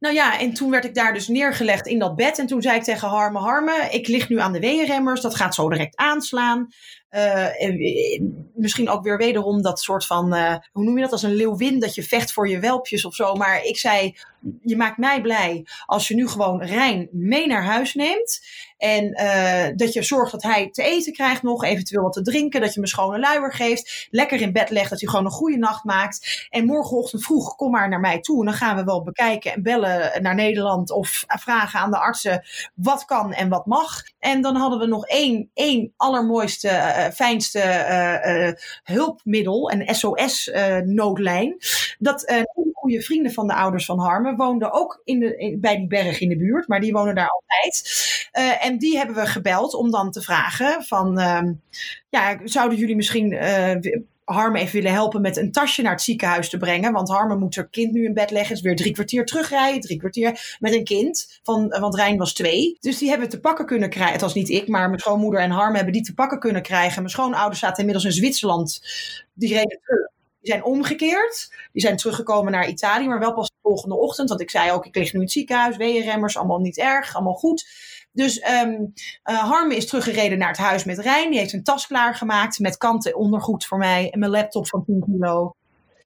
[0.00, 2.38] nou ja, en toen werd ik daar dus neergelegd in dat bed.
[2.38, 5.20] En toen zei ik tegen Harme, Harme, ik lig nu aan de weeënremmers.
[5.20, 6.68] Dat gaat zo direct aanslaan.
[7.10, 7.46] Uh,
[8.54, 11.80] misschien ook weer wederom dat soort van, uh, hoe noem je dat, als een leeuwin,
[11.80, 13.34] dat je vecht voor je welpjes of zo.
[13.34, 14.16] Maar ik zei,
[14.60, 18.40] je maakt mij blij als je nu gewoon Rijn mee naar huis neemt.
[18.78, 22.60] En uh, dat je zorgt dat hij te eten krijgt nog, eventueel wat te drinken.
[22.60, 24.08] Dat je hem schone luier geeft.
[24.10, 26.46] Lekker in bed legt, dat hij gewoon een goede nacht maakt.
[26.50, 28.38] En morgenochtend vroeg, kom maar naar mij toe.
[28.40, 30.90] En dan gaan we wel bekijken en bellen naar Nederland.
[30.90, 32.44] Of vragen aan de artsen
[32.74, 34.02] wat kan en wat mag.
[34.18, 41.56] En dan hadden we nog één, één allermooiste uh, fijnste uh, uh, hulpmiddel, een SOS-noodlijn.
[41.98, 42.44] dat
[42.86, 46.28] goede vrienden van de ouders van Harmen woonden ook in de, bij die berg in
[46.28, 47.84] de buurt, maar die wonen daar altijd.
[48.32, 51.42] Uh, en die hebben we gebeld om dan te vragen van, uh,
[52.08, 53.74] ja, zouden jullie misschien uh,
[54.24, 56.92] Harmen even willen helpen met een tasje naar het ziekenhuis te brengen.
[56.92, 58.54] Want Harmen moet haar kind nu in bed leggen.
[58.54, 59.80] Is weer drie kwartier terugrijden.
[59.80, 61.40] Drie kwartier met een kind.
[61.42, 62.76] Van, want Rijn was twee.
[62.80, 64.12] Dus die hebben te pakken kunnen krijgen.
[64.12, 66.98] Het was niet ik, maar mijn schoonmoeder en Harmen hebben die te pakken kunnen krijgen.
[66.98, 68.82] Mijn schoonouders zaten inmiddels in Zwitserland.
[69.34, 70.14] Die reden terug.
[70.46, 71.54] Die zijn omgekeerd.
[71.72, 74.28] Die zijn teruggekomen naar Italië, maar wel pas de volgende ochtend.
[74.28, 75.76] Want ik zei ook, ik lig nu in het ziekenhuis.
[75.76, 77.68] Weeënremmers, allemaal niet erg, allemaal goed.
[78.12, 81.30] Dus um, Harme is teruggereden naar het huis met Rijn.
[81.30, 84.10] Die heeft een tas klaargemaakt met kanten ondergoed voor mij.
[84.10, 85.54] En mijn laptop van 10 kilo.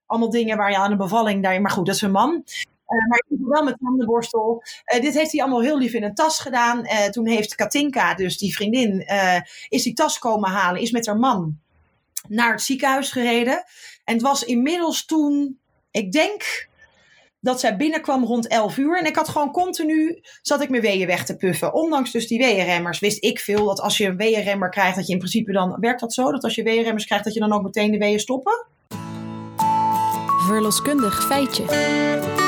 [0.07, 1.43] Allemaal dingen waar je aan een bevalling...
[1.43, 2.31] Daar, maar goed, dat is een man.
[2.31, 4.63] Uh, maar ik wel met tandenborstel.
[4.95, 6.87] Uh, dit heeft hij allemaal heel lief in een tas gedaan.
[7.11, 9.05] Toen heeft Katinka, dus die vriendin,
[9.69, 10.81] is die tas komen halen.
[10.81, 11.59] Is met haar man
[12.29, 13.65] naar het ziekenhuis gereden.
[14.05, 15.59] En het was inmiddels toen,
[15.91, 16.69] ik denk
[17.41, 18.99] dat zij binnenkwam rond 11 uur.
[18.99, 21.75] En ik had gewoon continu, zat ik mijn weeën weg te puffen.
[21.75, 25.13] Ondanks dus die weeënremmers wist ik veel dat als je een weeënremmer krijgt, dat je
[25.13, 26.31] in principe dan, werkt dat zo?
[26.31, 28.67] Dat als je weeënremmers krijgt, dat je dan ook meteen de weeën stoppen?
[30.47, 32.40] Verloskundig feitje.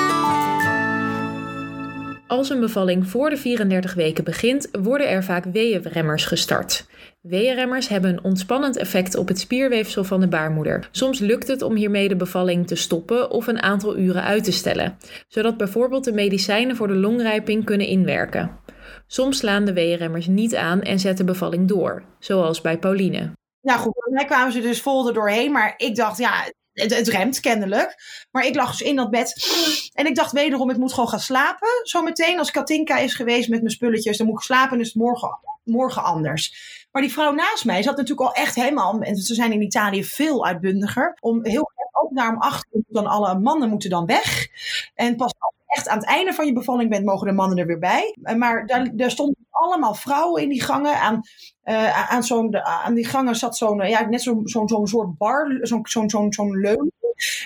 [2.32, 6.86] Als een bevalling voor de 34 weken begint, worden er vaak weeënremmers gestart.
[7.20, 10.88] Weeënremmers hebben een ontspannend effect op het spierweefsel van de baarmoeder.
[10.90, 14.52] Soms lukt het om hiermee de bevalling te stoppen of een aantal uren uit te
[14.52, 18.58] stellen, zodat bijvoorbeeld de medicijnen voor de longrijping kunnen inwerken.
[19.06, 23.32] Soms slaan de weeënremmers niet aan en zetten bevalling door, zoals bij Pauline.
[23.60, 27.40] Nou goed, bij mij kwamen ze dus vol doorheen, maar ik dacht, ja, het, remt
[27.40, 27.94] kennelijk.
[28.30, 29.46] Maar ik lag dus in dat bed.
[29.92, 31.68] En ik dacht wederom, ik moet gewoon gaan slapen.
[31.82, 36.02] Zometeen als Katinka is geweest met mijn spulletjes, dan moet ik slapen het morgen, morgen
[36.02, 36.70] anders.
[36.92, 40.04] Maar die vrouw naast mij zat natuurlijk al echt helemaal, en ze zijn in Italië
[40.04, 44.48] veel uitbundiger, om heel ook naar om acht uur dan alle mannen moeten dan weg.
[44.94, 45.32] En pas
[45.66, 48.16] echt aan het einde van je bevalling bent, mogen de mannen er weer bij.
[48.36, 51.00] Maar daar, daar stonden allemaal vrouwen in die gangen.
[51.00, 51.20] Aan,
[51.64, 55.58] uh, aan, zo'n, aan die gangen zat zo'n, ja, net zo'n zo'n zo'n soort bar,
[55.62, 56.92] zo'n zo'n zo'n zo'n leun.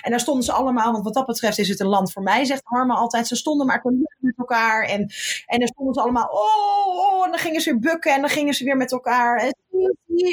[0.01, 2.45] En daar stonden ze allemaal, want wat dat betreft is het een land voor mij,
[2.45, 3.27] zegt Harma altijd.
[3.27, 3.81] Ze stonden maar
[4.19, 4.83] met elkaar.
[4.83, 5.11] En,
[5.45, 8.29] en dan stonden ze allemaal, oh, oh, en dan gingen ze weer bukken en dan
[8.29, 9.37] gingen ze weer met elkaar.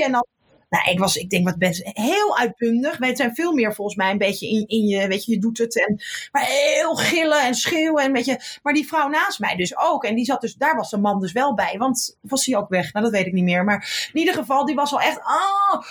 [0.04, 0.26] En dan
[0.74, 2.98] nou, ik was, ik denk, wat best heel uitbundig.
[2.98, 5.58] Het zijn veel meer volgens mij een beetje in, in je, weet je, je doet
[5.58, 5.86] het.
[5.86, 8.02] En, maar heel gillen en schreeuwen.
[8.02, 10.04] En beetje, maar die vrouw naast mij dus ook.
[10.04, 11.78] En die zat dus, daar was de man dus wel bij.
[11.78, 12.92] Want was hij ook weg?
[12.92, 13.64] Nou, dat weet ik niet meer.
[13.64, 15.82] Maar in ieder geval, die was al echt, ah,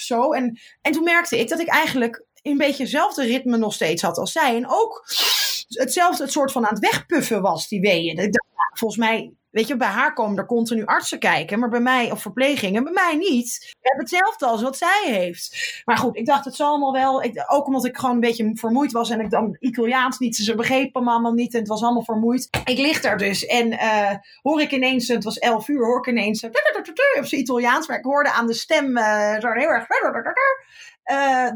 [0.00, 0.32] zo.
[0.32, 4.18] En, en toen merkte ik dat ik eigenlijk een beetje hetzelfde ritme nog steeds had
[4.18, 4.56] als zij.
[4.56, 5.04] En ook
[5.78, 8.18] hetzelfde het soort van aan het wegpuffen was, die weeën.
[8.18, 8.40] Ik
[8.74, 12.22] volgens mij Weet je, bij haar komen er continu artsen kijken, maar bij mij, of
[12.22, 13.58] verplegingen, bij mij niet.
[13.60, 15.82] Ik heb hetzelfde als wat zij heeft.
[15.84, 17.22] Maar goed, ik dacht, het zal allemaal wel.
[17.48, 21.04] Ook omdat ik gewoon een beetje vermoeid was en ik dan Italiaans niet, ze begrepen
[21.04, 22.48] me allemaal niet en het was allemaal vermoeid.
[22.64, 24.10] Ik lig daar dus en uh,
[24.42, 28.04] hoor ik ineens, het was 11 uur, hoor ik ineens op zijn Italiaans, maar ik
[28.04, 29.86] hoorde aan de stem uh, zo heel erg.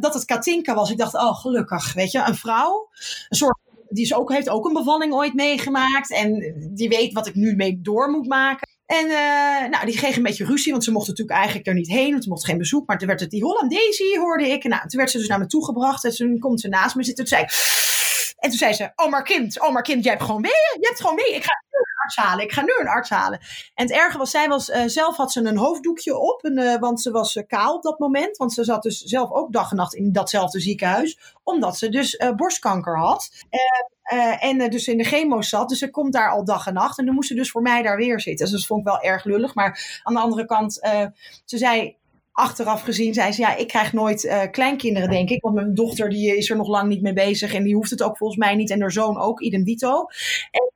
[0.01, 0.91] Dat het Katinka was.
[0.91, 2.89] Ik dacht, oh gelukkig, weet je, een vrouw.
[3.29, 6.13] Een soort die is ook, heeft ook een bevalling ooit meegemaakt.
[6.13, 8.69] En die weet wat ik nu mee door moet maken.
[8.87, 11.91] En uh, nou, die kreeg een beetje ruzie, want ze mocht natuurlijk eigenlijk er niet
[11.91, 12.11] heen.
[12.11, 12.87] Want ze mocht geen bezoek.
[12.87, 14.65] Maar toen werd het die Hollandaise, hoorde ik.
[14.65, 16.05] En nou, toen werd ze dus naar me toe gebracht.
[16.05, 17.25] En toen komt ze naast me zitten.
[17.25, 17.47] Toen zei
[18.37, 20.61] en toen zei ze, oh maar kind, oh maar kind, jij hebt gewoon mee.
[20.81, 21.35] Je hebt gewoon mee.
[21.35, 21.53] Ik ga
[22.15, 22.43] arts.
[22.43, 23.39] Ik ga nu een arts halen.
[23.75, 26.45] En het erge was, zij was, uh, zelf had ze een hoofddoekje op.
[26.45, 28.37] En, uh, want ze was uh, kaal op dat moment.
[28.37, 31.19] Want ze zat dus zelf ook dag en nacht in datzelfde ziekenhuis.
[31.45, 33.31] Omdat ze dus borstkanker had.
[34.41, 35.69] en dus in de chemo zat.
[35.69, 36.99] Dus ze komt daar al dag en nacht.
[36.99, 38.47] En dan moest ze dus voor mij daar weer zitten.
[38.47, 39.55] Dus dat vond ik wel erg lullig.
[39.55, 40.73] Maar aan de andere kant,
[41.45, 41.97] ze zei
[42.33, 45.43] achteraf gezien zei ze, ja, ik krijg nooit kleinkinderen, denk ik.
[45.43, 47.55] Want mijn dochter die is er nog lang niet mee bezig.
[47.55, 48.71] En die hoeft het ook volgens mij niet.
[48.71, 50.07] En haar zoon ook, idem dito.
[50.51, 50.67] En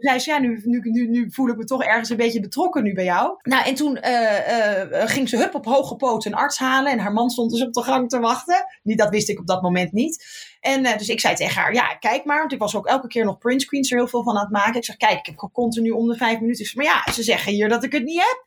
[0.00, 3.04] zei ze, ja, nu, nu, voel ik me toch ergens een beetje betrokken nu bij
[3.04, 3.38] jou.
[3.42, 6.92] Nou, en toen uh, ging ze hup op hoge poot een arts halen.
[6.92, 8.64] En haar man stond dus op de gang te wachten.
[8.82, 10.24] Niet, dat wist ik op dat moment niet.
[10.60, 12.38] En dus ik zei tegen haar, ja, kijk maar.
[12.38, 14.74] Want ik was ook elke keer nog printscreens er heel veel van aan het maken.
[14.74, 16.70] Ik zeg, kijk, ik heb continu om de vijf minuten.
[16.74, 18.46] Maar ja, ze zeggen hier dat ik het niet heb.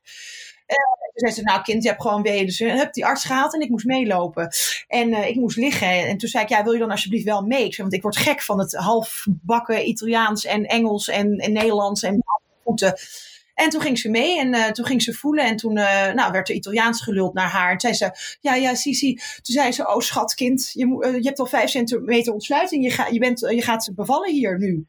[1.14, 2.46] Toen zei ze, nou kind, je hebt gewoon wee.
[2.46, 4.50] Dus heb die arts gehaald en ik moest meelopen.
[4.94, 6.08] En uh, ik moest liggen.
[6.08, 7.66] En toen zei ik, ja, wil je dan alsjeblieft wel mee?
[7.66, 12.04] Ik zei, want ik word gek van het halfbakken Italiaans en Engels en, en Nederlands
[12.04, 12.24] en
[12.64, 12.94] voeten.
[13.54, 15.46] En toen ging ze mee en uh, toen ging ze voelen.
[15.46, 17.72] En toen uh, nou, werd er Italiaans geluld naar haar.
[17.72, 19.14] En zei ze, ja, ja, Sisi.
[19.16, 20.88] Toen zei ze, oh schatkind, je,
[21.22, 22.84] je hebt al vijf centimeter ontsluiting.
[22.84, 24.86] Je, ga, je, bent, je gaat bevallen hier nu.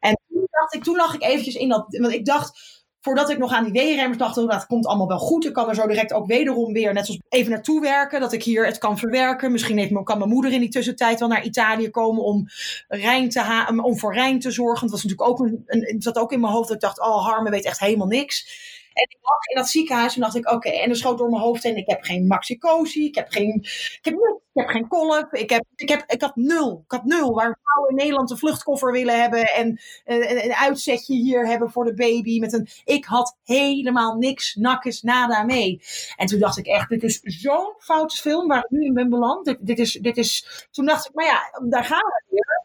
[0.00, 3.38] En toen dacht ik, toen lag ik eventjes in dat, want ik dacht, voordat ik
[3.38, 5.44] nog aan die weerremmers dacht, oh, dat komt allemaal wel goed.
[5.44, 8.42] Ik kan er zo direct ook wederom weer, net zoals even naartoe werken, dat ik
[8.42, 9.52] hier het kan verwerken.
[9.52, 12.46] Misschien heeft, kan mijn moeder in die tussentijd wel naar Italië komen om,
[12.88, 14.80] Rijn te om voor Rijn te zorgen.
[14.80, 17.50] Dat was natuurlijk ook een, zat ook in mijn hoofd dat ik dacht, oh, Harme
[17.50, 18.72] weet echt helemaal niks.
[18.94, 21.42] En ik lag in dat ziekenhuis en dacht ik, oké, en er schoot door mijn
[21.42, 25.32] hoofd heen, ik heb geen maxicosi, ik heb geen, ik heb, ik heb geen kolf,
[25.32, 27.34] ik, heb, ik, heb, ik had nul, ik had nul.
[27.34, 31.84] Waar vrouwen in Nederland een vluchtkoffer willen hebben en uh, een uitzetje hier hebben voor
[31.84, 32.38] de baby.
[32.38, 35.80] Met een, ik had helemaal niks, nakkes, nada mee.
[36.16, 39.08] En toen dacht ik echt, dit is zo'n foute film waar ik nu in ben
[39.08, 39.44] beland.
[39.44, 42.62] Dit, dit, is, dit is, toen dacht ik, maar ja, daar gaan we weer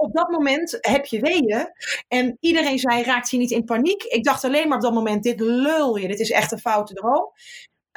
[0.00, 1.72] op dat moment heb je weeën.
[2.08, 4.02] En iedereen zei, raakt je niet in paniek?
[4.02, 6.08] Ik dacht alleen maar op dat moment, dit lul je.
[6.08, 7.32] Dit is echt een foute droom.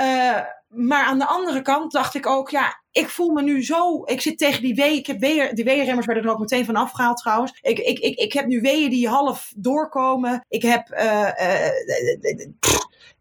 [0.02, 4.04] Uh, maar aan de andere kant dacht ik ook, ja, ik voel me nu zo.
[4.06, 4.98] Ik zit tegen die weeën.
[4.98, 5.56] Ik heb weeën.
[5.56, 7.60] De weeënremmers werden er ook meteen van afgehaald trouwens.
[7.62, 10.46] Ik, ik, ik, ik heb nu weeën die half doorkomen.
[10.48, 10.90] Ik heb.
[10.90, 12.48] Uh, uh,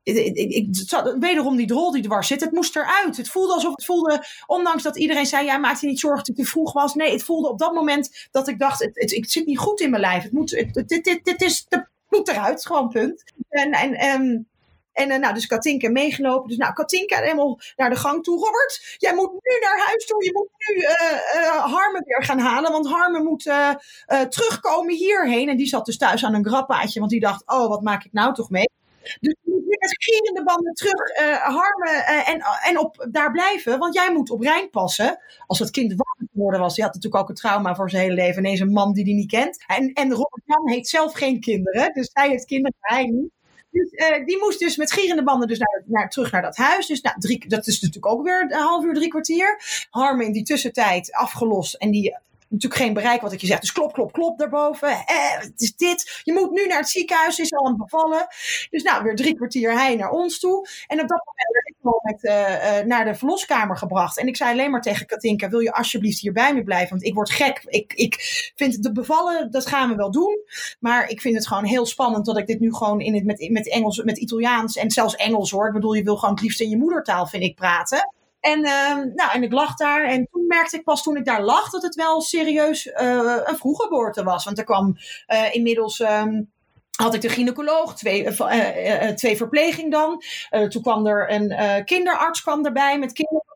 [0.02, 0.66] ik, ik,
[1.18, 2.40] wederom die drol die dwars zit.
[2.40, 3.16] Het moest eruit.
[3.16, 6.28] Het voelde alsof het voelde, ondanks dat iedereen zei: ja, maak je niet zorgen dat
[6.28, 6.94] ik te vroeg was.
[6.94, 9.90] Nee, het voelde op dat moment dat ik dacht: het, het, zit niet goed in
[9.90, 10.22] mijn lijf.
[10.22, 10.88] Het moet, het,
[11.22, 13.22] dit, is, het moet eruit, gewoon punt.
[13.48, 14.50] En, en um,
[14.92, 16.48] en uh, nou, dus Katinka meegelopen.
[16.48, 18.38] Dus nou, Katinka helemaal naar de gang toe.
[18.38, 20.24] Robert, jij moet nu naar huis toe.
[20.24, 22.72] Je moet nu uh, Harmen weer gaan halen.
[22.72, 23.50] Want Harmen moet
[24.28, 25.48] terugkomen hierheen.
[25.48, 26.98] En die zat dus thuis aan een grappaatje.
[26.98, 28.71] Want die dacht, oh, wat maak ik nou toch mee?
[29.20, 33.78] Dus je moet met gierende banden terug harmen en, en op, daar blijven.
[33.78, 35.18] Want jij moet op Rijn passen.
[35.46, 36.74] Als dat kind wakker geworden was.
[36.74, 38.44] Die had natuurlijk ook een trauma voor zijn hele leven.
[38.44, 39.64] Ineens een man die hij niet kent.
[39.66, 41.94] En, en Robert Jan heeft zelf geen kinderen.
[41.94, 43.30] Dus hij heeft kinderen, hij niet.
[43.70, 46.86] Dus, uh, die moest dus met gierende banden dus naar, naar, terug naar dat huis.
[46.86, 49.60] Dus nou, drie, dat is natuurlijk ook weer een half uur, drie kwartier.
[49.90, 51.74] Harmen in die tussentijd afgelost.
[51.74, 52.16] En die
[52.52, 53.60] natuurlijk geen bereik wat ik je zeg.
[53.60, 54.88] Dus klop, klop, klop daarboven.
[54.88, 56.20] Eh, het is dit.
[56.22, 58.26] Je moet nu naar het ziekenhuis, is al aan het bevallen.
[58.70, 60.68] Dus nou, weer drie kwartier hij naar ons toe.
[60.86, 64.18] En op dat moment werd ik met, uh, uh, naar de verloskamer gebracht.
[64.18, 66.90] En ik zei alleen maar tegen Katinka, wil je alsjeblieft hier bij me blijven?
[66.90, 67.62] Want ik word gek.
[67.64, 68.14] Ik, ik
[68.54, 70.38] vind de bevallen, dat gaan we wel doen.
[70.80, 73.50] Maar ik vind het gewoon heel spannend dat ik dit nu gewoon in het, met,
[73.50, 75.66] met Engels, met Italiaans en zelfs Engels hoor.
[75.66, 78.12] Ik bedoel, je wil gewoon het liefst in je moedertaal, vind ik, praten.
[78.42, 80.04] En, uh, nou, en ik lag daar.
[80.04, 83.56] En toen merkte ik pas toen ik daar lag dat het wel serieus uh, een
[83.56, 84.44] vroeggeboorte was.
[84.44, 84.96] Want er kwam
[85.28, 86.00] uh, inmiddels.
[86.00, 86.50] Um,
[86.92, 90.22] had ik de gynaecoloog, twee, uh, twee verpleging dan.
[90.68, 93.12] Toen kwam er een kinderarts kwam erbij met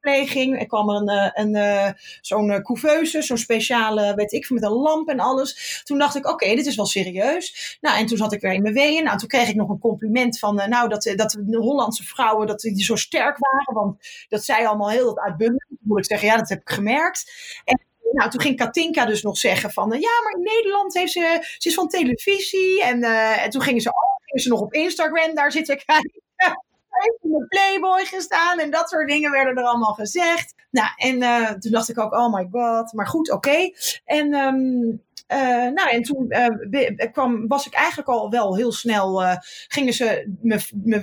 [0.07, 0.61] kinderverpleging.
[0.61, 5.81] Er kwam een, een, zo'n couveuse, zo'n speciale, weet ik met een lamp en alles.
[5.85, 7.79] Toen dacht ik, oké, dit is wel serieus.
[7.81, 9.05] Nou, en toen zat ik weer in mijn weeën.
[9.05, 12.61] Nou, toen kreeg ik nog een compliment van, nou, dat, dat de Hollandse vrouwen, dat
[12.61, 13.75] die zo sterk waren.
[13.75, 15.67] Want dat zij allemaal heel dat uitbundig.
[15.81, 17.33] Moet ik zeggen, ja, dat heb ik gemerkt.
[17.65, 17.81] En
[18.13, 21.69] nou, toen ging Katinka dus nog zeggen van, ja, maar in Nederland heeft ze, ze
[21.69, 22.83] is van televisie.
[22.83, 23.03] En,
[23.43, 25.85] en toen gingen ze, oh, gingen ze nog op Instagram, daar zit ik
[27.05, 30.55] heeft in de Playboy gestaan en dat soort dingen werden er allemaal gezegd.
[30.71, 33.71] Nou, en uh, toen dacht ik ook, oh my god, maar goed, oké.
[34.05, 39.23] En um, uh, nou, en toen uh, kwam, was ik eigenlijk al wel heel snel,
[39.69, 40.37] gingen ze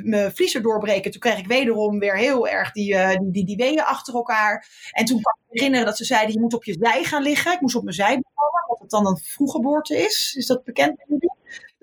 [0.03, 1.11] mijn vliezer doorbreken.
[1.11, 4.67] Toen kreeg ik wederom weer heel erg die, die, die, die weeën achter elkaar.
[4.91, 7.23] En toen kwam ik me herinneren dat ze zeiden, je moet op je zij gaan
[7.23, 7.53] liggen.
[7.53, 10.35] Ik moest op mijn zij bevallen, wat het dan een vroeggeboorte is.
[10.37, 11.05] Is dat bekend?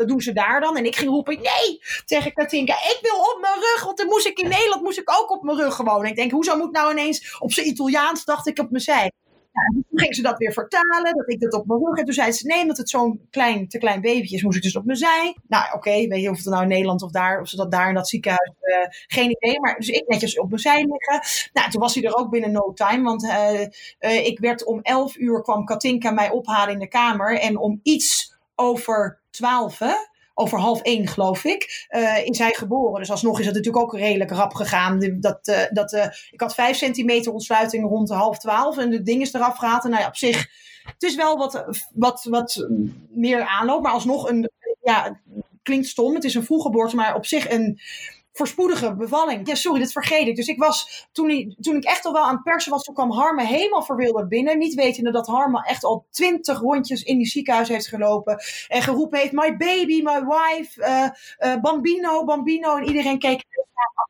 [0.01, 0.77] Dat doen ze daar dan.
[0.77, 3.85] En ik ging roepen, nee, tegen Katinka, ik wil op mijn rug.
[3.85, 6.07] Want dan moest ik in Nederland moest ik ook op mijn rug gewoon.
[6.07, 9.11] Ik denk, hoezo moet nou ineens op zijn Italiaans, dacht ik op mijn zij.
[9.53, 11.99] Ja, toen ging ze dat weer vertalen, dat ik dat op mijn rug.
[11.99, 14.63] En toen zei ze, nee, omdat het zo'n klein, te klein babytje is, moest ik
[14.63, 15.37] dus op mijn zij.
[15.49, 17.71] Nou, oké, okay, weet je of het nou in Nederland of daar, of ze dat
[17.71, 19.61] daar in dat ziekenhuis, uh, geen idee.
[19.61, 21.51] Maar dus ik netjes op mijn zij liggen.
[21.53, 23.61] Nou, toen was hij er ook binnen no time, want uh,
[24.01, 27.41] uh, ik werd om 11 uur, kwam Katinka mij ophalen in de kamer.
[27.41, 29.95] En om iets over 12, hè,
[30.35, 33.01] over half één, geloof ik, uh, is hij geboren.
[33.01, 35.17] Dus alsnog is het natuurlijk ook redelijk rap gegaan.
[35.21, 39.23] Dat, uh, dat, uh, ik had vijf centimeter ontsluiting rond half twaalf en de ding
[39.23, 39.85] is eraf gehaald.
[39.85, 40.49] En nou ja, op zich,
[40.85, 41.65] het is wel wat,
[41.95, 42.69] wat, wat
[43.09, 44.51] meer aanloop, maar alsnog een,
[44.83, 45.21] ja,
[45.63, 46.15] klinkt stom.
[46.15, 47.81] Het is een vroeggeboorte, maar op zich een
[48.33, 49.47] voorspoedige bevalling.
[49.49, 50.37] Ja, sorry, dat vergeet ik.
[50.37, 53.13] Dus ik was, toen, toen ik echt al wel aan het persen was, toen kwam
[53.13, 54.59] Harme helemaal verwilderd binnen.
[54.59, 58.39] Niet wetende dat Harme echt al twintig rondjes in die ziekenhuis heeft gelopen.
[58.69, 61.09] En geroepen heeft, my baby, my wife, uh,
[61.53, 62.77] uh, bambino, bambino.
[62.77, 63.45] En iedereen keek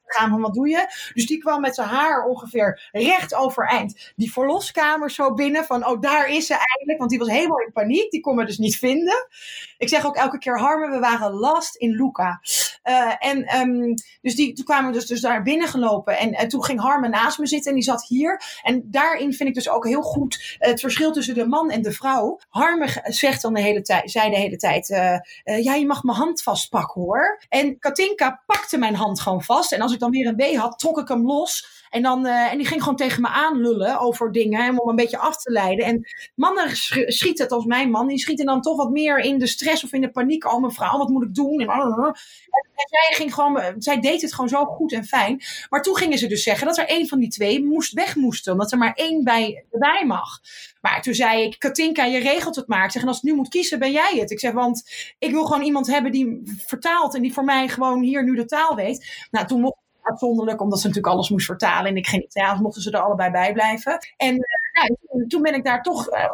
[0.06, 1.11] gaan van wat doe je?
[1.14, 6.00] Dus die kwam met zijn haar ongeveer recht overeind die verloskamer zo binnen van oh
[6.00, 8.78] daar is ze eigenlijk, want die was helemaal in paniek, die kon me dus niet
[8.78, 9.28] vinden.
[9.78, 12.40] Ik zeg ook elke keer Harme, we waren last in Luca.
[12.84, 16.18] Uh, en um, dus die, toen kwamen we dus, dus daar binnen gelopen.
[16.18, 18.42] En, en toen ging Harmen naast me zitten en die zat hier.
[18.62, 21.92] En daarin vind ik dus ook heel goed het verschil tussen de man en de
[21.92, 22.40] vrouw.
[22.49, 24.86] Harmen zegt dan de hele tijd, zei de hele tijd,
[25.45, 27.42] ja, je mag mijn hand vastpakken hoor.
[27.49, 29.59] En Katinka pakte mijn hand gewoon vast.
[29.68, 31.80] En als ik dan weer een B had, trok ik hem los.
[31.91, 34.78] En, dan, uh, en die ging gewoon tegen me aanlullen over dingen.
[34.78, 35.84] Om een beetje af te leiden.
[35.84, 36.76] En mannen
[37.07, 38.07] schieten het als mijn man.
[38.07, 40.53] Die schieten dan toch wat meer in de stress of in de paniek.
[40.53, 41.61] Oh mevrouw, wat moet ik doen?
[41.61, 42.14] En, en,
[42.74, 45.43] zij, ging gewoon, zij deed het gewoon zo goed en fijn.
[45.68, 48.53] Maar toen gingen ze dus zeggen dat er één van die twee moest weg moesten.
[48.53, 50.41] Omdat er maar één bij, bij mag.
[50.80, 52.84] Maar toen zei ik, Katinka, je regelt het maar.
[52.84, 54.30] Ik zeg, en als het nu moet kiezen, ben jij het.
[54.30, 57.14] Ik zeg, want ik wil gewoon iemand hebben die vertaalt.
[57.14, 59.26] En die voor mij gewoon hier nu de taal weet.
[59.30, 59.78] Nou, toen mocht
[60.11, 63.30] uitzonderlijk, omdat ze natuurlijk alles moest vertalen en ik geen Italiaans, mochten ze er allebei
[63.30, 63.98] bij blijven.
[64.16, 64.40] En uh,
[64.72, 66.24] nou, toen, ben ik daar toch uh,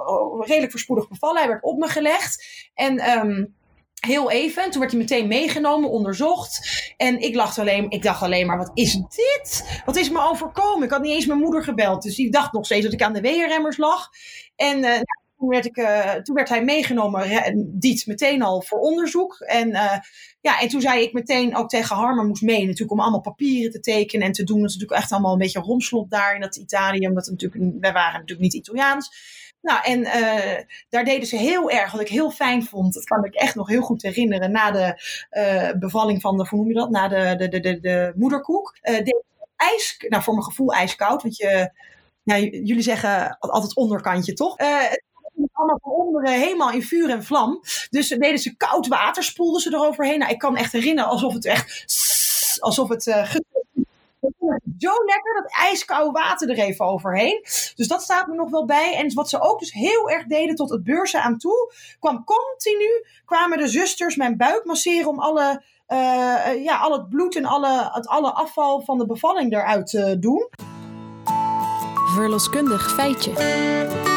[0.41, 1.39] redelijk voorspoedig bevallen.
[1.39, 2.45] Hij werd op me gelegd.
[2.75, 3.55] En um,
[4.01, 4.71] heel even.
[4.71, 6.83] Toen werd hij meteen meegenomen, onderzocht.
[6.97, 9.81] En ik, lacht alleen, ik dacht alleen maar, wat is dit?
[9.85, 10.85] Wat is me overkomen?
[10.85, 12.03] Ik had niet eens mijn moeder gebeld.
[12.03, 14.09] Dus die dacht nog steeds dat ik aan de weerremmers lag.
[14.57, 14.93] En uh,
[15.39, 15.75] toen werd, ik,
[16.23, 19.41] toen werd hij meegenomen, Diet, meteen al voor onderzoek.
[19.41, 19.77] En,
[20.47, 23.71] ja, en toen zei ik meteen ook tegen Harmer moest mee, natuurlijk om allemaal papieren
[23.71, 24.61] te tekenen en te doen.
[24.61, 27.93] Dat is natuurlijk echt allemaal een beetje romslot daar in dat Italië, omdat natuurlijk, wij
[27.93, 29.11] waren natuurlijk niet Italiaans.
[29.61, 33.25] Nou, en uh, daar deden ze heel erg, wat ik heel fijn vond, dat kan
[33.25, 36.75] ik echt nog heel goed herinneren, na de uh, bevalling van de, hoe noem je
[36.75, 38.79] dat, na de, de, de, de, de moederkoek.
[38.83, 39.25] Uh, deden
[39.57, 41.71] ijs, nou voor mijn gevoel ijskoud, want je,
[42.23, 44.57] nou, jullie zeggen altijd onderkantje, toch?
[45.53, 47.61] Allemaal van onderen helemaal in vuur en vlam.
[47.91, 50.19] Dus deden ze koud water, spoelden ze eroverheen.
[50.19, 51.87] Nou, ik kan echt herinneren alsof het echt,
[52.61, 53.35] alsof het uh,
[54.79, 57.41] zo lekker, dat ijskoude water er even overheen.
[57.75, 58.95] Dus dat staat me nog wel bij.
[58.95, 63.05] En wat ze ook dus heel erg deden tot het beurzen aan toe, kwam continu,
[63.25, 67.91] kwamen de zusters mijn buik masseren om alle, uh, ja, al het bloed en alle,
[67.93, 70.49] het alle afval van de bevalling eruit te doen.
[72.15, 74.16] Verloskundig feitje.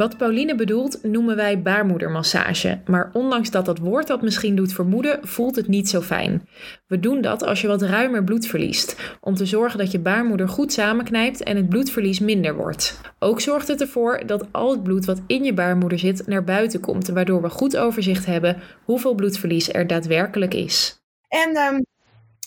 [0.00, 5.18] Wat Pauline bedoelt noemen wij baarmoedermassage, maar ondanks dat dat woord dat misschien doet vermoeden,
[5.22, 6.48] voelt het niet zo fijn.
[6.86, 10.48] We doen dat als je wat ruimer bloed verliest, om te zorgen dat je baarmoeder
[10.48, 13.00] goed samenknijpt en het bloedverlies minder wordt.
[13.18, 16.80] Ook zorgt het ervoor dat al het bloed wat in je baarmoeder zit naar buiten
[16.80, 21.02] komt, waardoor we goed overzicht hebben hoeveel bloedverlies er daadwerkelijk is.
[21.28, 21.84] En um,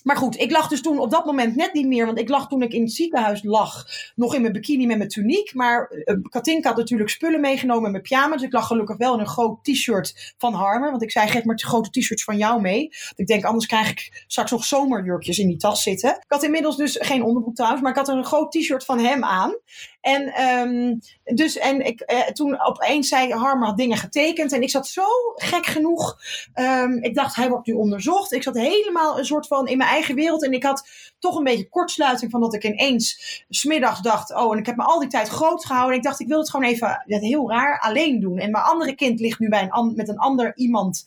[0.03, 2.05] maar goed, ik lag dus toen op dat moment net niet meer.
[2.05, 3.85] Want ik lag toen ik in het ziekenhuis lag.
[4.15, 5.53] Nog in mijn bikini met mijn tuniek.
[5.53, 8.33] Maar uh, Katinka had natuurlijk spullen meegenomen in mijn pyjama.
[8.33, 10.89] Dus ik lag gelukkig wel in een groot t-shirt van Harmer.
[10.89, 12.89] Want ik zei, geef maar grote t-shirts van jou mee.
[13.15, 16.09] Ik denk, anders krijg ik straks nog zomerjurkjes in die tas zitten.
[16.09, 17.81] Ik had inmiddels dus geen onderbroek trouwens.
[17.81, 19.57] Maar ik had een groot t-shirt van hem aan.
[20.03, 24.51] En, um, dus, en ik, uh, toen opeens zei Harmer had dingen getekend.
[24.51, 26.17] En ik zat zo gek genoeg.
[26.55, 28.31] Um, ik dacht, hij wordt nu onderzocht.
[28.31, 30.43] Ik zat helemaal een soort van in mijn eigen wereld.
[30.43, 30.87] En ik had
[31.19, 34.35] toch een beetje kortsluiting van dat ik ineens smiddags dacht.
[34.35, 35.97] Oh, en ik heb me al die tijd groot gehouden.
[35.97, 38.37] Ik dacht, ik wil het gewoon even heel raar alleen doen.
[38.37, 41.05] En mijn andere kind ligt nu bij een, met een ander iemand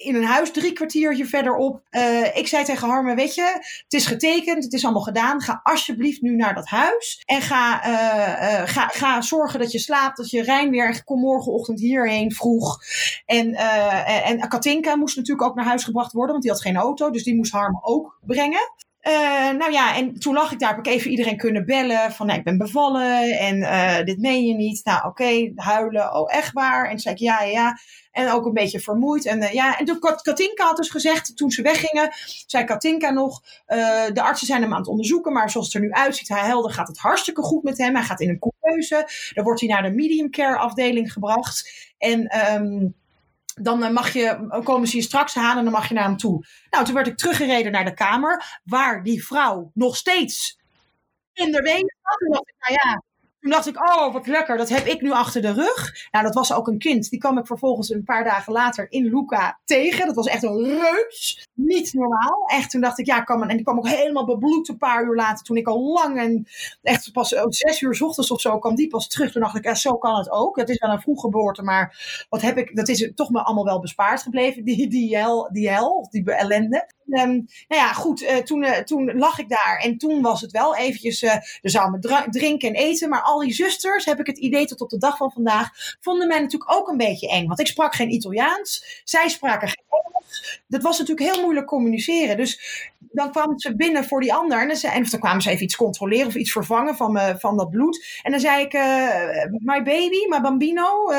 [0.00, 1.82] in een huis drie kwartiertje verderop.
[1.90, 3.42] Uh, ik zei tegen Harmen, weet je,
[3.82, 5.40] het is getekend, het is allemaal gedaan.
[5.40, 7.22] Ga alsjeblieft nu naar dat huis.
[7.26, 11.20] En ga, uh, uh, ga, ga zorgen dat je slaapt, dat je Rijn weer, kom
[11.20, 12.78] morgenochtend hierheen vroeg.
[13.26, 13.54] En,
[14.24, 17.10] en Katinka moest natuurlijk ook naar huis gebracht worden, want die had geen auto.
[17.10, 18.72] Dus die moest Harmen ook brengen.
[19.08, 22.26] Uh, nou ja, en toen lag ik daar, heb ik even iedereen kunnen bellen van,
[22.26, 24.84] nou, ik ben bevallen en uh, dit meen je niet.
[24.84, 26.84] Nou, oké, huilen, oh, echt waar?
[26.84, 27.78] En toen zei ik, ja, ja, ja.
[28.12, 29.26] En ook een beetje vermoeid.
[29.26, 32.10] En uh, ja, en toen Katinka had dus gezegd, toen ze weggingen,
[32.46, 33.42] zei Katinka nog,
[34.12, 36.72] de artsen zijn hem aan het onderzoeken, maar zoals het er nu uitziet, hij helder
[36.72, 37.94] gaat het hartstikke goed met hem.
[37.94, 41.70] Hij gaat in een couveuse, dan wordt hij naar de medium care afdeling gebracht.
[41.98, 42.52] En...
[42.54, 42.98] Um,
[43.62, 46.46] dan mag je, komen ze je straks halen en dan mag je naar hem toe.
[46.70, 50.58] Nou, toen werd ik teruggereden naar de kamer, waar die vrouw nog steeds
[51.32, 52.18] in de benen zat.
[52.18, 53.02] Toen dacht ik, nou ja,
[53.40, 56.08] toen dacht ik, oh, wat lekker, dat heb ik nu achter de rug.
[56.10, 57.10] Nou, dat was ook een kind.
[57.10, 60.06] Die kwam ik vervolgens een paar dagen later in Luca tegen.
[60.06, 61.48] Dat was echt een reus.
[61.54, 62.44] Niet normaal.
[62.46, 65.44] Echt, toen dacht ik, ja, En die kwam ook helemaal bebloed een paar uur later.
[65.44, 66.46] Toen ik al lang en
[66.82, 69.32] echt pas oh, zes uur s ochtends of zo kwam die pas terug.
[69.32, 70.56] Toen dacht ik, zo kan het ook.
[70.56, 73.80] Dat is wel een vroeggeboorte, maar wat heb ik, dat is toch me allemaal wel
[73.80, 74.64] bespaard gebleven.
[74.64, 76.88] Die, die hel, die hel, die ellende.
[77.10, 80.50] Um, nou ja, goed, uh, toen, uh, toen lag ik daar en toen was het
[80.50, 84.26] wel eventjes, uh, er zou me drinken en eten, maar al die zusters, heb ik
[84.26, 85.70] het idee tot op de dag van vandaag,
[86.00, 87.46] vonden mij natuurlijk ook een beetje eng.
[87.46, 90.60] Want ik sprak geen Italiaans, zij spraken geen Engels.
[90.68, 92.36] Dat was natuurlijk heel moeilijk communiceren.
[92.36, 92.60] Dus
[92.98, 95.76] dan kwamen ze binnen voor die ander en zei, en dan kwamen ze even iets
[95.76, 98.20] controleren of iets vervangen van, me, van dat bloed.
[98.22, 98.72] En dan zei ik,
[99.50, 101.12] my baby, my bambino,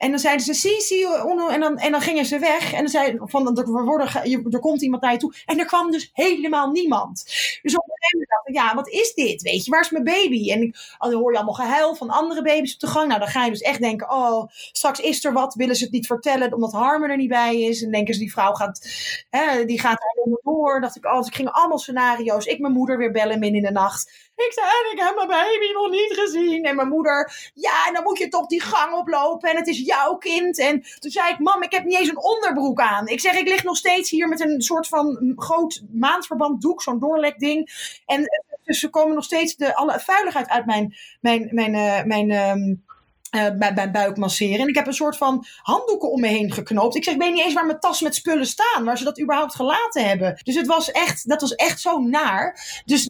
[0.00, 1.06] En dan zeiden ze, zie, zie.
[1.50, 2.72] En dan, en dan gingen ze weg.
[2.72, 4.08] En dan zei van, er, worden,
[4.50, 5.34] er komt iemand naar je toe.
[5.46, 7.24] En er kwam dus helemaal niemand.
[7.62, 9.42] Dus op een gegeven moment dacht ik, ja, wat is dit?
[9.42, 10.52] Weet je, waar is mijn baby?
[10.52, 13.08] En ik, dan hoor je allemaal gehuil van andere baby's op de gang.
[13.08, 15.54] Nou, dan ga je dus echt denken, oh, straks is er wat.
[15.54, 17.82] Willen ze het niet vertellen, omdat Harmer er niet bij is.
[17.82, 18.88] En denken ze, die vrouw gaat,
[19.30, 20.80] hè, die gaat daar door.
[20.80, 22.44] Dacht ik, oh, ik ging allemaal scenario's.
[22.44, 24.29] Ik mijn moeder weer bellen midden in de nacht.
[24.46, 26.64] Ik zei, en ik heb mijn baby nog niet gezien.
[26.64, 29.50] En mijn moeder, ja, en dan moet je toch die gang oplopen.
[29.50, 30.58] En het is jouw kind.
[30.58, 33.06] En toen zei ik, mam, ik heb niet eens een onderbroek aan.
[33.06, 36.82] Ik zeg, ik lig nog steeds hier met een soort van groot maandverband doek.
[36.82, 37.70] Zo'n doorlekding.
[38.06, 38.28] En
[38.64, 42.84] dus ze komen nog steeds de, alle vuiligheid uit mijn, mijn, mijn, uh, mijn um,
[43.30, 44.60] uh, bij mijn buik masseren.
[44.60, 46.96] En ik heb een soort van handdoeken om me heen geknoopt.
[46.96, 48.84] Ik zeg, ik weet niet eens waar mijn tas met spullen staan.
[48.84, 50.40] Waar ze dat überhaupt gelaten hebben.
[50.42, 52.80] Dus het was echt, dat was echt zo naar.
[52.84, 53.08] Dus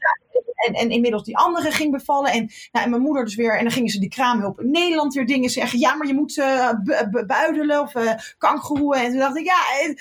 [0.60, 2.32] en, en inmiddels die andere ging bevallen.
[2.32, 3.56] En, nou, en mijn moeder dus weer.
[3.56, 5.78] En dan gingen ze die kraamhulp in Nederland weer dingen zeggen.
[5.78, 6.70] Ja, maar je moet uh,
[7.26, 9.00] buidelen of uh, kangeroeën.
[9.00, 9.94] En toen dacht ik, ja,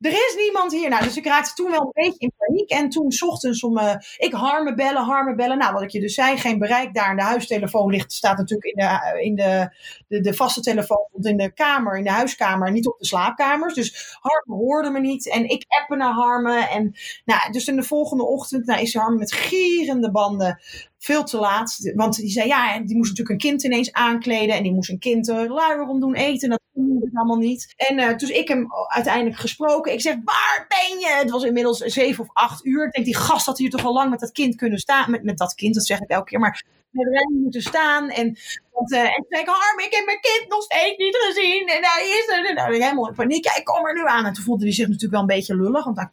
[0.00, 0.88] er is niemand hier.
[0.88, 2.70] Nou, dus ik raakte toen wel een beetje in paniek.
[2.70, 5.58] En toen ochtends om, uh, ik harme bellen, harme bellen.
[5.58, 7.16] Nou, wat ik je dus zei, geen bereik daar.
[7.16, 9.74] De huistelefoon ligt, staat natuurlijk in de, in de,
[10.08, 13.74] de, de vaste telefoon in de kamer, in de huiskamer, niet op de slaapkamers.
[13.74, 15.28] Dus Harme hoorde me niet.
[15.28, 16.68] En ik appen naar Harme.
[16.68, 16.94] En
[17.24, 20.60] nou, dus in de volgende ochtend nou, is Harme met gierende banden
[21.00, 21.92] veel te laat.
[21.94, 24.56] Want die zei, ja, die moest natuurlijk een kind ineens aankleden.
[24.56, 26.50] En die moest een kind uh, luier om doen eten.
[26.50, 27.74] Dat kon ik allemaal niet.
[27.76, 29.92] En toen ik hem uiteindelijk gesproken.
[29.92, 31.16] Ik zeg, waar ben je?
[31.18, 32.86] Het was inmiddels zeven of acht uur.
[32.86, 35.10] Ik denk, die gast had hier toch al lang met dat kind kunnen staan.
[35.10, 36.38] Met, met dat kind, dat zeg ik elke keer.
[36.38, 38.10] Maar met Rijn moeten staan.
[38.10, 38.24] En,
[38.72, 41.66] want, toen zei ik, Harm, ik heb mijn kind nog steeds niet gezien.
[41.68, 42.48] En hij is er.
[42.48, 43.44] En nou, helemaal in paniek.
[43.44, 44.26] Ik kom er nu aan.
[44.26, 45.84] En toen voelde hij zich natuurlijk wel een beetje lullig.
[45.84, 46.06] Want uh,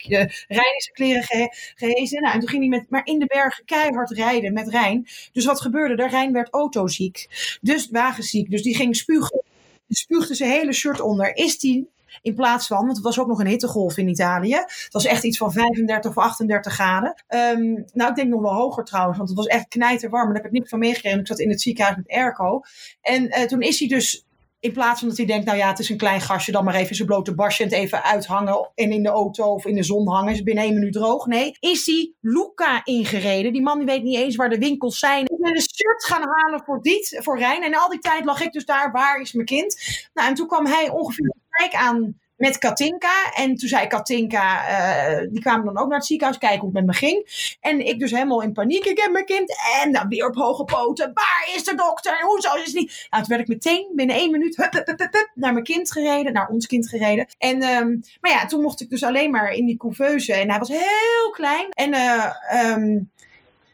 [0.48, 2.22] Rijn is zijn kleren ge gehezen.
[2.22, 5.08] Nou, en toen ging hij met, maar in de bergen keihard rijden met Rijn.
[5.32, 6.10] Dus wat gebeurde er?
[6.10, 7.28] Rijn werd autoziek.
[7.62, 8.50] Dus wagenziek.
[8.50, 9.44] Dus die ging spugen.
[9.90, 11.36] Spuugde zijn hele shirt onder.
[11.36, 11.90] Is die
[12.22, 14.56] in plaats van, want het was ook nog een hittegolf in Italië.
[14.56, 17.24] Het was echt iets van 35 of 38 graden.
[17.28, 20.26] Um, nou, ik denk nog wel hoger trouwens, want het was echt knijterwarm.
[20.26, 21.20] Daar heb ik niks van meegekregen.
[21.20, 22.62] Ik zat in het ziekenhuis met airco.
[23.02, 24.28] En uh, toen is hij dus
[24.60, 26.76] in plaats van dat hij denkt, nou ja, het is een klein gastje, dan maar
[26.76, 29.84] even zijn blote basje en het even uithangen en in de auto of in de
[29.84, 31.26] zon hangen, is binnen één minuut droog.
[31.26, 33.54] Nee, is hij Luca ingereden?
[33.54, 35.22] Die man die weet niet eens waar de winkels zijn.
[35.24, 37.64] Ik ben een shirt gaan halen voor dit, voor Rijn.
[37.64, 39.78] En al die tijd lag ik dus daar, waar is mijn kind?
[40.14, 43.34] Nou, en toen kwam hij ongeveer gelijk aan met Katinka.
[43.34, 46.78] En toen zei Katinka, uh, die kwamen dan ook naar het ziekenhuis kijken hoe het
[46.78, 47.56] met me ging.
[47.62, 49.56] En ik dus helemaal in paniek, ik heb mijn kind.
[49.82, 52.22] En dan weer op hoge poten, waar is de dokter?
[52.22, 53.08] Hoezo is het niet?
[53.10, 56.34] Nou, toen werd ik meteen binnen één minuut hup, hup, hup, naar mijn kind gereden,
[56.34, 57.28] naar ons kind gereden.
[57.38, 60.34] En, um, maar ja, toen mocht ik dus alleen maar in die couveuse.
[60.34, 61.70] En hij was heel klein.
[61.70, 62.34] En uh,
[62.74, 63.12] um,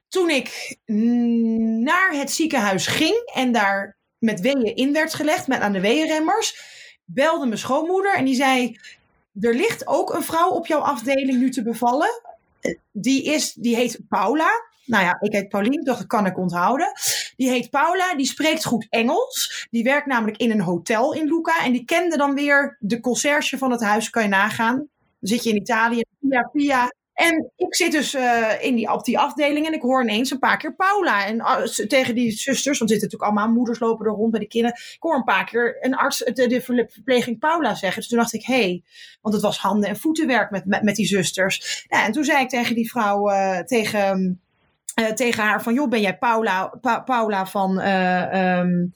[0.08, 0.78] toen ik
[1.84, 6.72] naar het ziekenhuis ging en daar met weeën in werd gelegd, met aan de weeënremmers
[7.14, 8.80] belde mijn schoonmoeder en die zei:
[9.42, 12.22] Er ligt ook een vrouw op jouw afdeling nu te bevallen.
[12.92, 14.50] Die, is, die heet Paula.
[14.86, 16.92] Nou ja, ik heet Pauline, dat kan ik onthouden.
[17.36, 19.68] Die heet Paula, die spreekt goed Engels.
[19.72, 21.64] Die werkt namelijk in een hotel in Luca.
[21.64, 24.76] En die kende dan weer de conciërge van het huis, kan je nagaan.
[24.76, 24.88] Dan
[25.20, 29.20] zit je in Italië, via via en ik zit dus uh, in die, op die
[29.20, 31.26] afdeling en ik hoor ineens een paar keer Paula.
[31.26, 34.48] En uh, tegen die zusters, want zitten natuurlijk allemaal moeders lopen er rond bij de
[34.48, 34.78] kinderen.
[34.78, 38.00] Ik hoor een paar keer een arts, de, de verpleging Paula zeggen.
[38.00, 38.84] Dus toen dacht ik, hé, hey,
[39.22, 41.86] want het was handen- en voetenwerk met, met, met die zusters.
[41.90, 44.42] En toen zei ik tegen die vrouw, uh, tegen,
[45.16, 47.88] tegen haar van, joh, ben jij Paula, pa Paula van...
[47.88, 48.94] Um,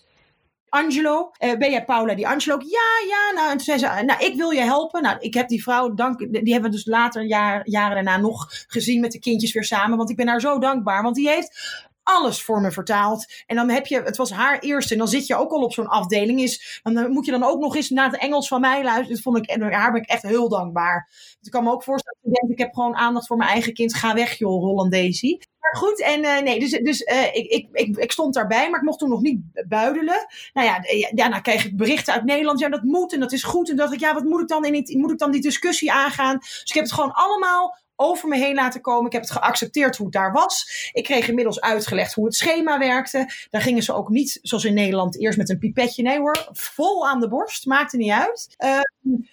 [0.78, 2.58] Angelo, uh, ben jij Paula die Angelo?
[2.60, 3.34] Ja, ja.
[3.36, 5.02] Nou, en toen zei ze, nou, ik wil je helpen.
[5.02, 8.48] Nou, ik heb die vrouw, dank, die hebben we dus later, jaar, jaren daarna nog
[8.68, 9.98] gezien met de kindjes weer samen.
[9.98, 11.04] Want ik ben haar zo dankbaar.
[11.04, 13.26] Want die heeft alles voor me vertaald.
[13.46, 14.94] En dan heb je, het was haar eerste.
[14.94, 16.42] En dan zit je ook al op zo'n afdeling.
[16.42, 19.14] Is, dan moet je dan ook nog eens naar het Engels van mij luisteren.
[19.14, 21.10] Dat vond ik, en haar ben ik echt heel dankbaar.
[21.42, 23.94] Ik kan me ook voorstellen je denkt, ik heb gewoon aandacht voor mijn eigen kind.
[23.94, 25.48] Ga weg joh, Hollandesie.
[25.60, 28.80] Maar goed, en uh, nee, dus, dus uh, ik, ik, ik, ik, stond daarbij, maar
[28.80, 30.28] ik mocht toen nog niet buidelen.
[30.54, 32.60] Nou ja, nou kreeg ik berichten uit Nederland.
[32.60, 33.70] Ja, dat moet en dat is goed.
[33.70, 36.38] En dacht ik, ja, wat moet ik dan in moet ik dan die discussie aangaan?
[36.38, 39.06] Dus ik heb het gewoon allemaal over me heen laten komen.
[39.06, 40.90] Ik heb het geaccepteerd hoe het daar was.
[40.94, 43.30] Ik kreeg inmiddels uitgelegd hoe het schema werkte.
[43.50, 46.04] Daar gingen ze ook niet, zoals in Nederland, eerst met een pipetje.
[46.04, 47.66] Nee hoor, vol aan de borst.
[47.66, 48.56] Maakte niet uit.
[48.58, 48.80] Uh,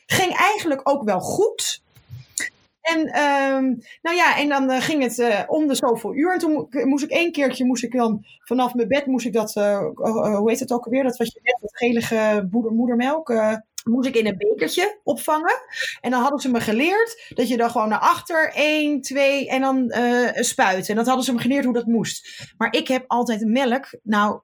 [0.06, 1.82] ging eigenlijk ook wel goed.
[2.80, 6.32] En um, nou ja, en dan uh, ging het uh, om de zoveel uur.
[6.32, 9.56] En toen moest ik één keertje, moest ik dan vanaf mijn bed, moest ik dat,
[9.56, 9.78] uh,
[10.36, 11.02] hoe heet het ook alweer?
[11.02, 13.28] Dat wat je net, dat gelige moeder, moedermelk,
[13.84, 15.62] moest ik in een bekertje opvangen.
[16.00, 19.60] En dan hadden ze me geleerd dat je dan gewoon naar achter, één, twee en
[19.60, 20.90] dan uh, spuiten.
[20.90, 22.44] En dat hadden ze me geleerd hoe dat moest.
[22.58, 23.98] Maar ik heb altijd melk.
[24.02, 24.40] Nou,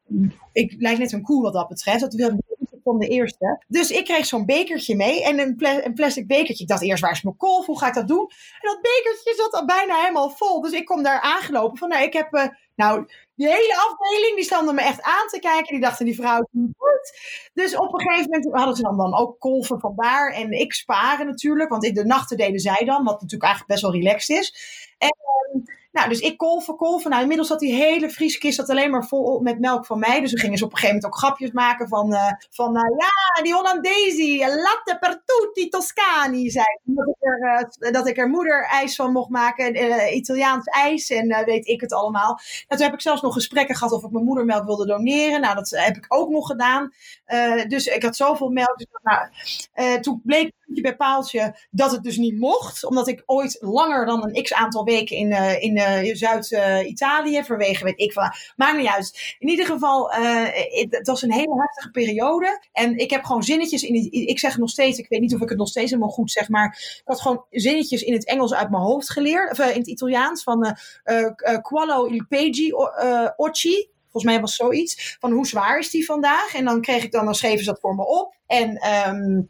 [0.53, 2.01] ik lijk net een koe wat dat betreft.
[2.01, 2.39] Dat wil
[2.91, 3.63] van de eerste.
[3.69, 6.63] Dus ik kreeg zo'n bekertje mee en een, pla een, plastic bekertje.
[6.63, 7.67] Ik dacht eerst, waar is mijn kolf?
[7.67, 8.31] Hoe ga ik dat doen?
[8.61, 10.61] En dat bekertje zat al bijna helemaal vol.
[10.61, 13.07] Dus ik kom daar aangelopen van, nou, ik heb, uh, nou,
[13.41, 15.73] die hele afdeling, die stonden me echt aan te kijken.
[15.73, 17.19] Die dachten, die vrouw is niet goed.
[17.55, 20.33] Dus op een gegeven moment hadden ze dan, dan ook kolven vandaar.
[20.33, 23.83] En ik sparen natuurlijk, want in de nachten deden zij dan, wat natuurlijk eigenlijk best
[23.83, 24.55] wel relaxed is.
[24.99, 27.11] En ehm, nou, dus ik kolven, kolven.
[27.11, 30.21] Nou, inmiddels zat die hele vrieskist dat alleen maar vol met melk van mij.
[30.21, 32.83] Dus we gingen ze op een gegeven moment ook grapjes maken van, uh, van uh,
[32.83, 36.79] ja, die Hollandesi, latte per tutti Toscani, zei.
[36.83, 41.67] Dat ik er, uh, dat ik er moederijs van mocht maken, Italiaans ijs en weet
[41.67, 42.35] ik het allemaal.
[42.35, 45.41] Nou, toen heb ik zelfs nog gesprekken gehad of ik mijn moedermelk wilde doneren.
[45.41, 46.93] Nou, dat heb ik ook nog gedaan.
[47.69, 48.79] dus ik had zoveel melk.
[48.79, 52.85] Dus, nou, toen bleek bij paaltje dat het dus niet mocht.
[52.85, 57.85] Omdat ik ooit langer dan een x aantal weken in, uh, in uh, Zuid-Italië, vanwege
[57.85, 59.37] weet ik van, maakt niet uit.
[59.39, 62.65] In ieder geval, uh, het, het, was een hele heftige periode.
[62.73, 65.49] En ik heb gewoon zinnetjes in ik zeg nog steeds, ik weet niet of ik
[65.49, 68.71] het nog steeds helemaal goed zeg, maar ik had gewoon zinnetjes in het Engels uit
[68.71, 70.77] mijn hoofd geleerd, of in het Italiaans, van
[71.63, 72.73] qualo il peggi
[73.37, 73.89] occhi.
[74.11, 75.17] Volgens mij was zoiets.
[75.21, 76.55] Van hoe zwaar is die vandaag?
[76.55, 78.35] En dan kreeg ik dan, dan schreven ze dat voor me op.
[78.47, 79.49] En um,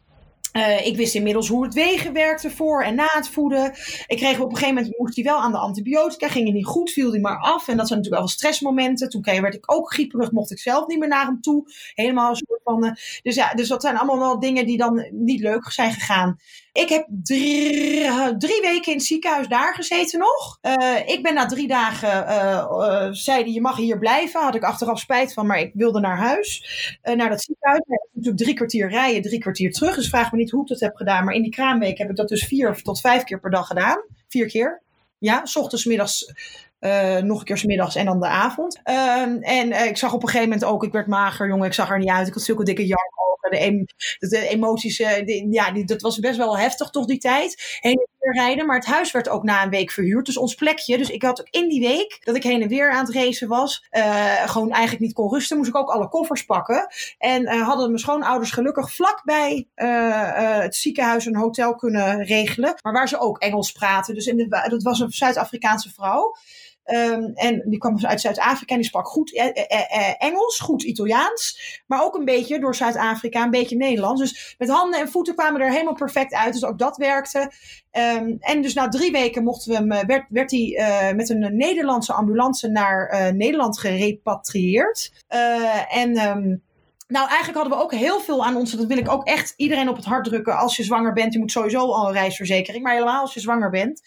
[0.52, 3.72] uh, ik wist inmiddels hoe het wegen werkte voor en na het voeden.
[4.06, 6.66] Ik kreeg op een gegeven moment, moest hij wel aan de antibiotica, ging hij niet
[6.66, 7.68] goed, viel hij maar af.
[7.68, 9.08] En dat zijn natuurlijk wel stressmomenten.
[9.08, 11.64] Toen werd ik ook grieperig, mocht ik zelf niet meer naar hem toe.
[11.94, 12.84] Helemaal een soort van.
[12.84, 12.92] Uh,
[13.22, 16.38] dus ja, dus dat zijn allemaal wel dingen die dan niet leuk zijn gegaan.
[16.72, 20.58] Ik heb drie, drie weken in het ziekenhuis daar gezeten nog.
[20.62, 24.42] Uh, ik ben na drie dagen, uh, uh, zeiden je mag hier blijven.
[24.42, 26.64] Had ik achteraf spijt van, maar ik wilde naar huis.
[27.02, 27.80] naar dat ziekenhuis.
[27.80, 29.94] Ik natuurlijk drie kwartier rijden, drie kwartier terug.
[29.94, 31.24] Dus vraag me niet hoe ik dat heb gedaan.
[31.24, 34.02] Maar in die kraamweek heb ik dat dus vier tot vijf keer per dag gedaan.
[34.28, 34.82] Vier keer.
[35.18, 36.32] Ja, ochtends, middags,
[36.80, 38.80] uh, nog een keer s middags en dan de avond.
[38.84, 41.74] Uh, en uh, ik zag op een gegeven moment ook, ik werd mager, jongen, ik
[41.74, 42.26] zag er niet uit.
[42.26, 43.18] Ik had zulke dikke jankogen.
[43.50, 43.86] De,
[44.18, 47.78] de emoties, de, ja, dat was best wel heftig toch die tijd.
[47.80, 50.26] Heen en weer rijden, maar het huis werd ook na een week verhuurd.
[50.26, 50.98] Dus ons plekje.
[50.98, 53.48] Dus ik had ook in die week dat ik heen en weer aan het racen
[53.48, 53.86] was,
[54.46, 56.86] gewoon eigenlijk niet kon rusten, moest ik ook alle koffers pakken.
[57.18, 59.68] En hadden mijn schoonouders gelukkig vlakbij
[60.62, 62.74] het ziekenhuis een hotel kunnen regelen.
[62.82, 64.14] Maar waar ze ook Engels praten.
[64.14, 66.34] Dus in de, dat was een Zuid-Afrikaanse vrouw.
[66.94, 70.82] Um, en die kwam uit Zuid-Afrika en die sprak goed eh, eh, eh, Engels, goed
[70.82, 71.60] Italiaans.
[71.86, 74.20] Maar ook een beetje door Zuid-Afrika, een beetje Nederlands.
[74.20, 76.52] Dus met handen en voeten kwamen er helemaal perfect uit.
[76.52, 77.52] Dus ook dat werkte.
[78.18, 82.12] Um, en dus na drie weken mochten we hem, werd, werd hij met een Nederlandse
[82.12, 85.12] ambulance naar Nederland gerepatrieerd.
[85.88, 86.28] En.
[86.28, 86.62] Um,
[87.06, 88.72] nou, eigenlijk hadden we ook heel veel aan ons.
[88.72, 90.56] Dat wil ik ook echt iedereen op het hart drukken.
[90.56, 92.84] Als je zwanger bent, je moet sowieso al een reisverzekering.
[92.84, 94.02] Maar helemaal als je zwanger bent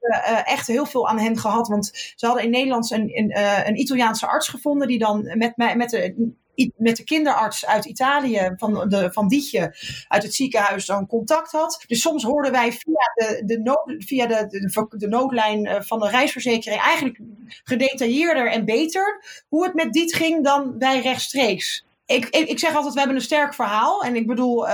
[0.00, 1.68] uh, echt heel veel aan hen gehad.
[1.68, 5.56] Want ze hadden in Nederland een, een, uh, een Italiaanse arts gevonden die dan met,
[5.56, 6.32] mij, met de
[6.76, 9.76] met de kinderarts uit Italië, van, de, van Dietje,
[10.08, 11.84] uit het ziekenhuis, dan contact had.
[11.86, 14.46] Dus soms hoorden wij via de, de, nood, via de,
[14.98, 17.18] de, noodlijn eh, van de reisverzekering eigenlijk
[17.64, 21.84] gedetailleerder en beter hoe het met Diet ging dan wij rechtstreeks.
[22.06, 24.02] Ik, ik, zeg altijd, we hebben een sterk verhaal.
[24.02, 24.66] En ik bedoel,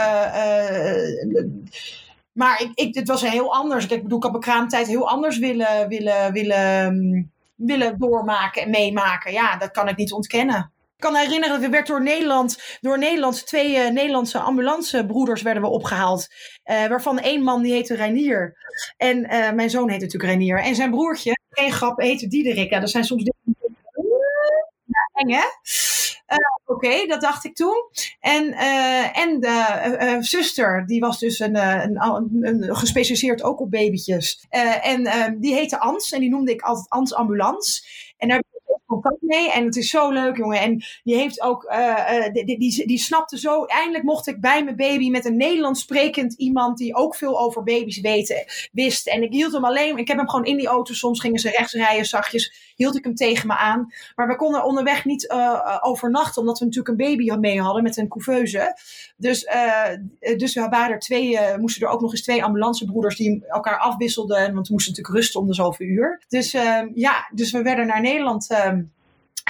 [2.33, 3.87] maar ik, ik, het was heel anders.
[3.87, 9.33] Ik bedoel, ik had mijn kraamtijd heel anders willen, willen, willen, willen doormaken en meemaken.
[9.33, 10.73] Ja, dat kan ik niet ontkennen.
[10.97, 15.69] Ik kan herinneren, we werd door Nederland, door Nederland twee uh, Nederlandse ambulancebroeders werden we
[15.69, 16.27] opgehaald.
[16.65, 18.57] Uh, waarvan één man die heette Reinier.
[18.97, 20.63] En uh, mijn zoon heet natuurlijk Reinier.
[20.63, 22.71] En zijn broertje, geen grap, heette Diederik.
[22.71, 23.60] Ja, dat zijn soms dingen.
[25.29, 25.45] Hè?
[26.31, 26.37] Uh,
[26.77, 27.91] Oké, dat dacht ik toen.
[28.21, 33.61] En, uh, en de uh, zuster, die was dus een, een, een, een, gespecialiseerd ook
[33.61, 34.45] op babytjes.
[34.83, 37.83] en die heette Ans en die noemde ik altijd Ans Ambulance.
[38.17, 38.43] En daar
[38.87, 39.51] contact mee.
[39.51, 40.61] En het is zo leuk, jongen.
[40.61, 41.73] En die heeft ook,
[42.33, 43.65] die, die, die, snapte zo.
[43.65, 47.63] Eindelijk mocht ik bij mijn baby met een Nederlands sprekend iemand die ook veel over
[47.63, 49.07] baby's weten, wist.
[49.07, 49.99] En ik hield hem alleen.
[49.99, 50.95] Ik heb hem gewoon in die auto.
[50.95, 52.70] Soms gingen ze rechts rijden, zachtjes.
[52.81, 53.93] Hield ik hem tegen me aan.
[54.15, 57.97] Maar we konden onderweg niet uh, overnachten, omdat we natuurlijk een baby mee hadden met
[57.97, 58.77] een couveuse.
[59.17, 59.49] Dus,
[60.37, 64.55] dus we waren er twee, moesten er ook nog eens twee ambulancebroeders die elkaar afwisselden.
[64.55, 66.23] Want we moesten natuurlijk rusten om de zoveel uur.
[66.29, 66.51] Dus
[66.95, 68.47] ja, dus we werden naar Nederland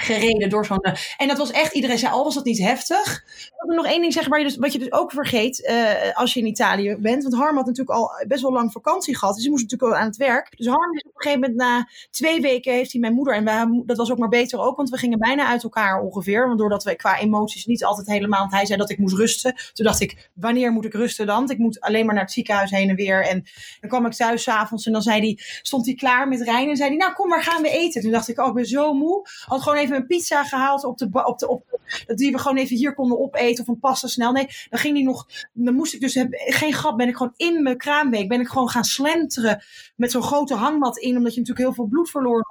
[0.01, 0.81] gereden door zo'n.
[1.17, 3.23] En dat was echt, iedereen zei, al oh, was dat niet heftig.
[3.45, 6.17] Ik wil nog één ding zeggen, waar je dus, wat je dus ook vergeet uh,
[6.17, 7.23] als je in Italië bent.
[7.23, 9.33] Want Harm had natuurlijk al best wel lang vakantie gehad.
[9.33, 10.57] Dus hij moest natuurlijk al aan het werk.
[10.57, 13.35] Dus Harm is op een gegeven moment na twee weken heeft hij mijn moeder.
[13.35, 16.47] En dat was ook maar beter ook, want we gingen bijna uit elkaar ongeveer.
[16.47, 18.39] Want doordat we qua emoties niet altijd helemaal.
[18.39, 19.55] Want hij zei dat ik moest rusten.
[19.73, 21.37] Toen dacht ik, wanneer moet ik rusten dan?
[21.37, 23.25] Want ik moet alleen maar naar het ziekenhuis heen en weer.
[23.25, 23.45] En
[23.79, 26.69] dan kwam ik thuis s'avonds en dan zei hij, stond hij klaar met Rijn.
[26.69, 28.01] En zei hij, nou kom maar gaan we eten.
[28.01, 29.27] Toen dacht ik, oh ik ben zo moe.
[29.45, 32.75] Had gewoon even een pizza gehaald op de, op de, op die we gewoon even
[32.75, 34.31] hier konden opeten of een pasta snel.
[34.31, 37.33] Nee, dan ging die nog, dan moest ik dus, heb, geen grap, ben ik gewoon
[37.35, 39.63] in mijn kraamweek, ben ik gewoon gaan slenteren
[39.95, 42.45] met zo'n grote hangmat in, omdat je natuurlijk heel veel bloed verloor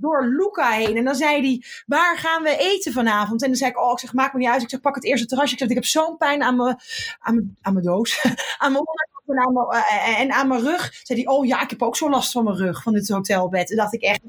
[0.00, 0.96] door Luca heen.
[0.96, 3.42] En dan zei hij, waar gaan we eten vanavond?
[3.42, 4.62] En dan zei ik, oh, ik zeg, maak me niet uit.
[4.62, 5.52] Ik zeg, pak het eerste terrasje.
[5.52, 6.76] Ik zeg, ik heb zo'n pijn aan mijn,
[7.18, 8.20] aan mijn, aan mijn doos.
[8.62, 11.00] aan mijn onderkant en aan mijn, uh, en aan mijn rug.
[11.02, 13.70] Zei hij, oh ja, ik heb ook zo last van mijn rug, van dit hotelbed.
[13.70, 14.20] En dacht ik echt,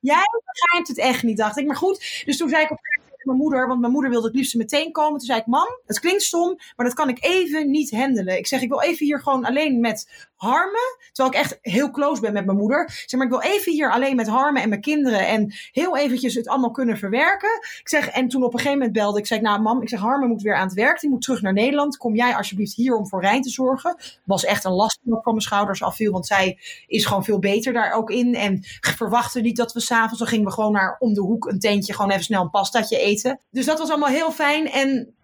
[0.00, 1.66] jij begrijpt het echt niet, dacht ik.
[1.66, 2.78] Maar goed, dus toen zei ik op
[3.22, 5.18] mijn moeder, want mijn moeder wilde het liefst meteen komen.
[5.18, 8.36] Toen zei ik, mam, het klinkt stom, maar dat kan ik even niet handelen.
[8.36, 10.98] Ik zeg, ik wil even hier gewoon alleen met Harmen.
[11.12, 13.04] Terwijl ik echt heel close ben met mijn moeder.
[13.06, 15.26] Zeg maar, ik wil even hier alleen met Harmen en mijn kinderen.
[15.26, 17.50] En heel eventjes het allemaal kunnen verwerken.
[17.80, 19.26] Ik zeg, en toen op een gegeven moment belde ik.
[19.26, 21.00] zei, nou mam, ik zeg, Harmen moet weer aan het werk.
[21.00, 21.96] Die moet terug naar Nederland.
[21.96, 23.96] Kom jij alsjeblieft hier om voor Rijn te zorgen.
[24.24, 26.12] Was echt een last die van mijn schouders afviel.
[26.12, 28.34] Want zij is gewoon veel beter daar ook in.
[28.34, 30.18] En verwachtte niet dat we s'avonds.
[30.18, 31.94] Dan gingen we gewoon naar om de hoek een tentje.
[31.94, 33.40] Gewoon even snel een pastaatje eten.
[33.50, 34.70] Dus dat was allemaal heel fijn.
[34.70, 35.14] En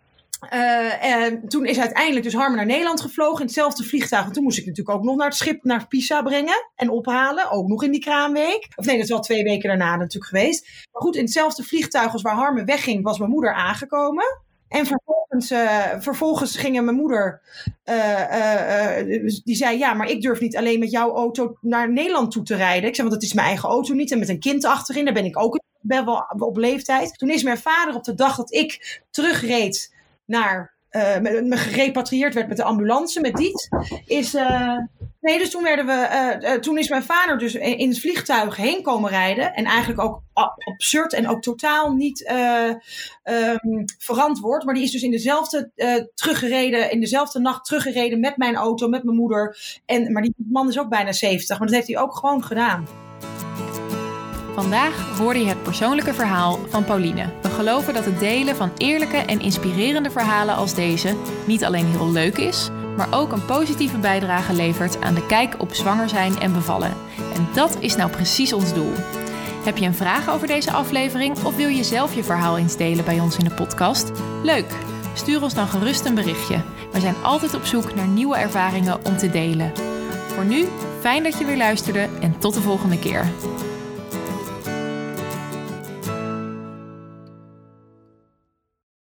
[0.53, 4.27] uh, en toen is uiteindelijk dus Harmen naar Nederland gevlogen in hetzelfde vliegtuig.
[4.27, 7.51] En toen moest ik natuurlijk ook nog naar het schip naar Pisa brengen en ophalen.
[7.51, 8.69] Ook nog in die kraamweek.
[8.77, 10.67] Of nee, dat is wel twee weken daarna natuurlijk geweest.
[10.93, 14.45] Maar goed, in hetzelfde vliegtuig als waar Harmen wegging, was mijn moeder aangekomen.
[14.69, 17.41] En vervolgens, uh, vervolgens ging mijn moeder,
[17.85, 22.43] uh, die zei, ja, maar ik durf niet alleen met jouw auto naar Nederland toe
[22.43, 22.89] te rijden.
[22.89, 24.13] Ik zei, want het is mijn eigen auto niet.
[24.13, 27.19] En met een kind achterin, daar ben ik ook ben wel op leeftijd.
[27.19, 29.95] Toen is mijn vader op de dag dat ik terugreed
[30.27, 33.69] naar uh, me gerepatrieerd werd met de ambulance, met Diet,
[34.07, 34.35] is.
[34.35, 34.79] Uh,
[35.21, 36.39] nee, dus toen werden we.
[36.43, 39.55] Uh, toen is mijn vader dus in het vliegtuig heen komen rijden.
[39.55, 42.33] En eigenlijk ook absurd en ook totaal niet
[43.25, 44.65] um, verantwoord.
[44.65, 45.71] Maar die is dus in dezelfde
[46.15, 49.59] teruggereden, in dezelfde nacht teruggereden met mijn auto, met mijn moeder.
[49.87, 53.06] En, maar die man is ook bijna 70, maar dat heeft hij ook gewoon gedaan.
[54.57, 57.33] Vandaag hoorde je het persoonlijke verhaal van Pauline.
[57.43, 62.11] We geloven dat het delen van eerlijke en inspirerende verhalen als deze niet alleen heel
[62.11, 66.53] leuk is, maar ook een positieve bijdrage levert aan de kijk op zwanger zijn en
[66.53, 66.95] bevallen.
[67.35, 68.93] En dat is nou precies ons doel.
[69.65, 73.05] Heb je een vraag over deze aflevering of wil je zelf je verhaal eens delen
[73.05, 74.11] bij ons in de podcast?
[74.43, 74.73] Leuk!
[75.15, 76.63] Stuur ons dan gerust een berichtje.
[76.93, 79.73] We zijn altijd op zoek naar nieuwe ervaringen om te delen.
[80.27, 80.65] Voor nu,
[81.01, 83.25] fijn dat je weer luisterde en tot de volgende keer.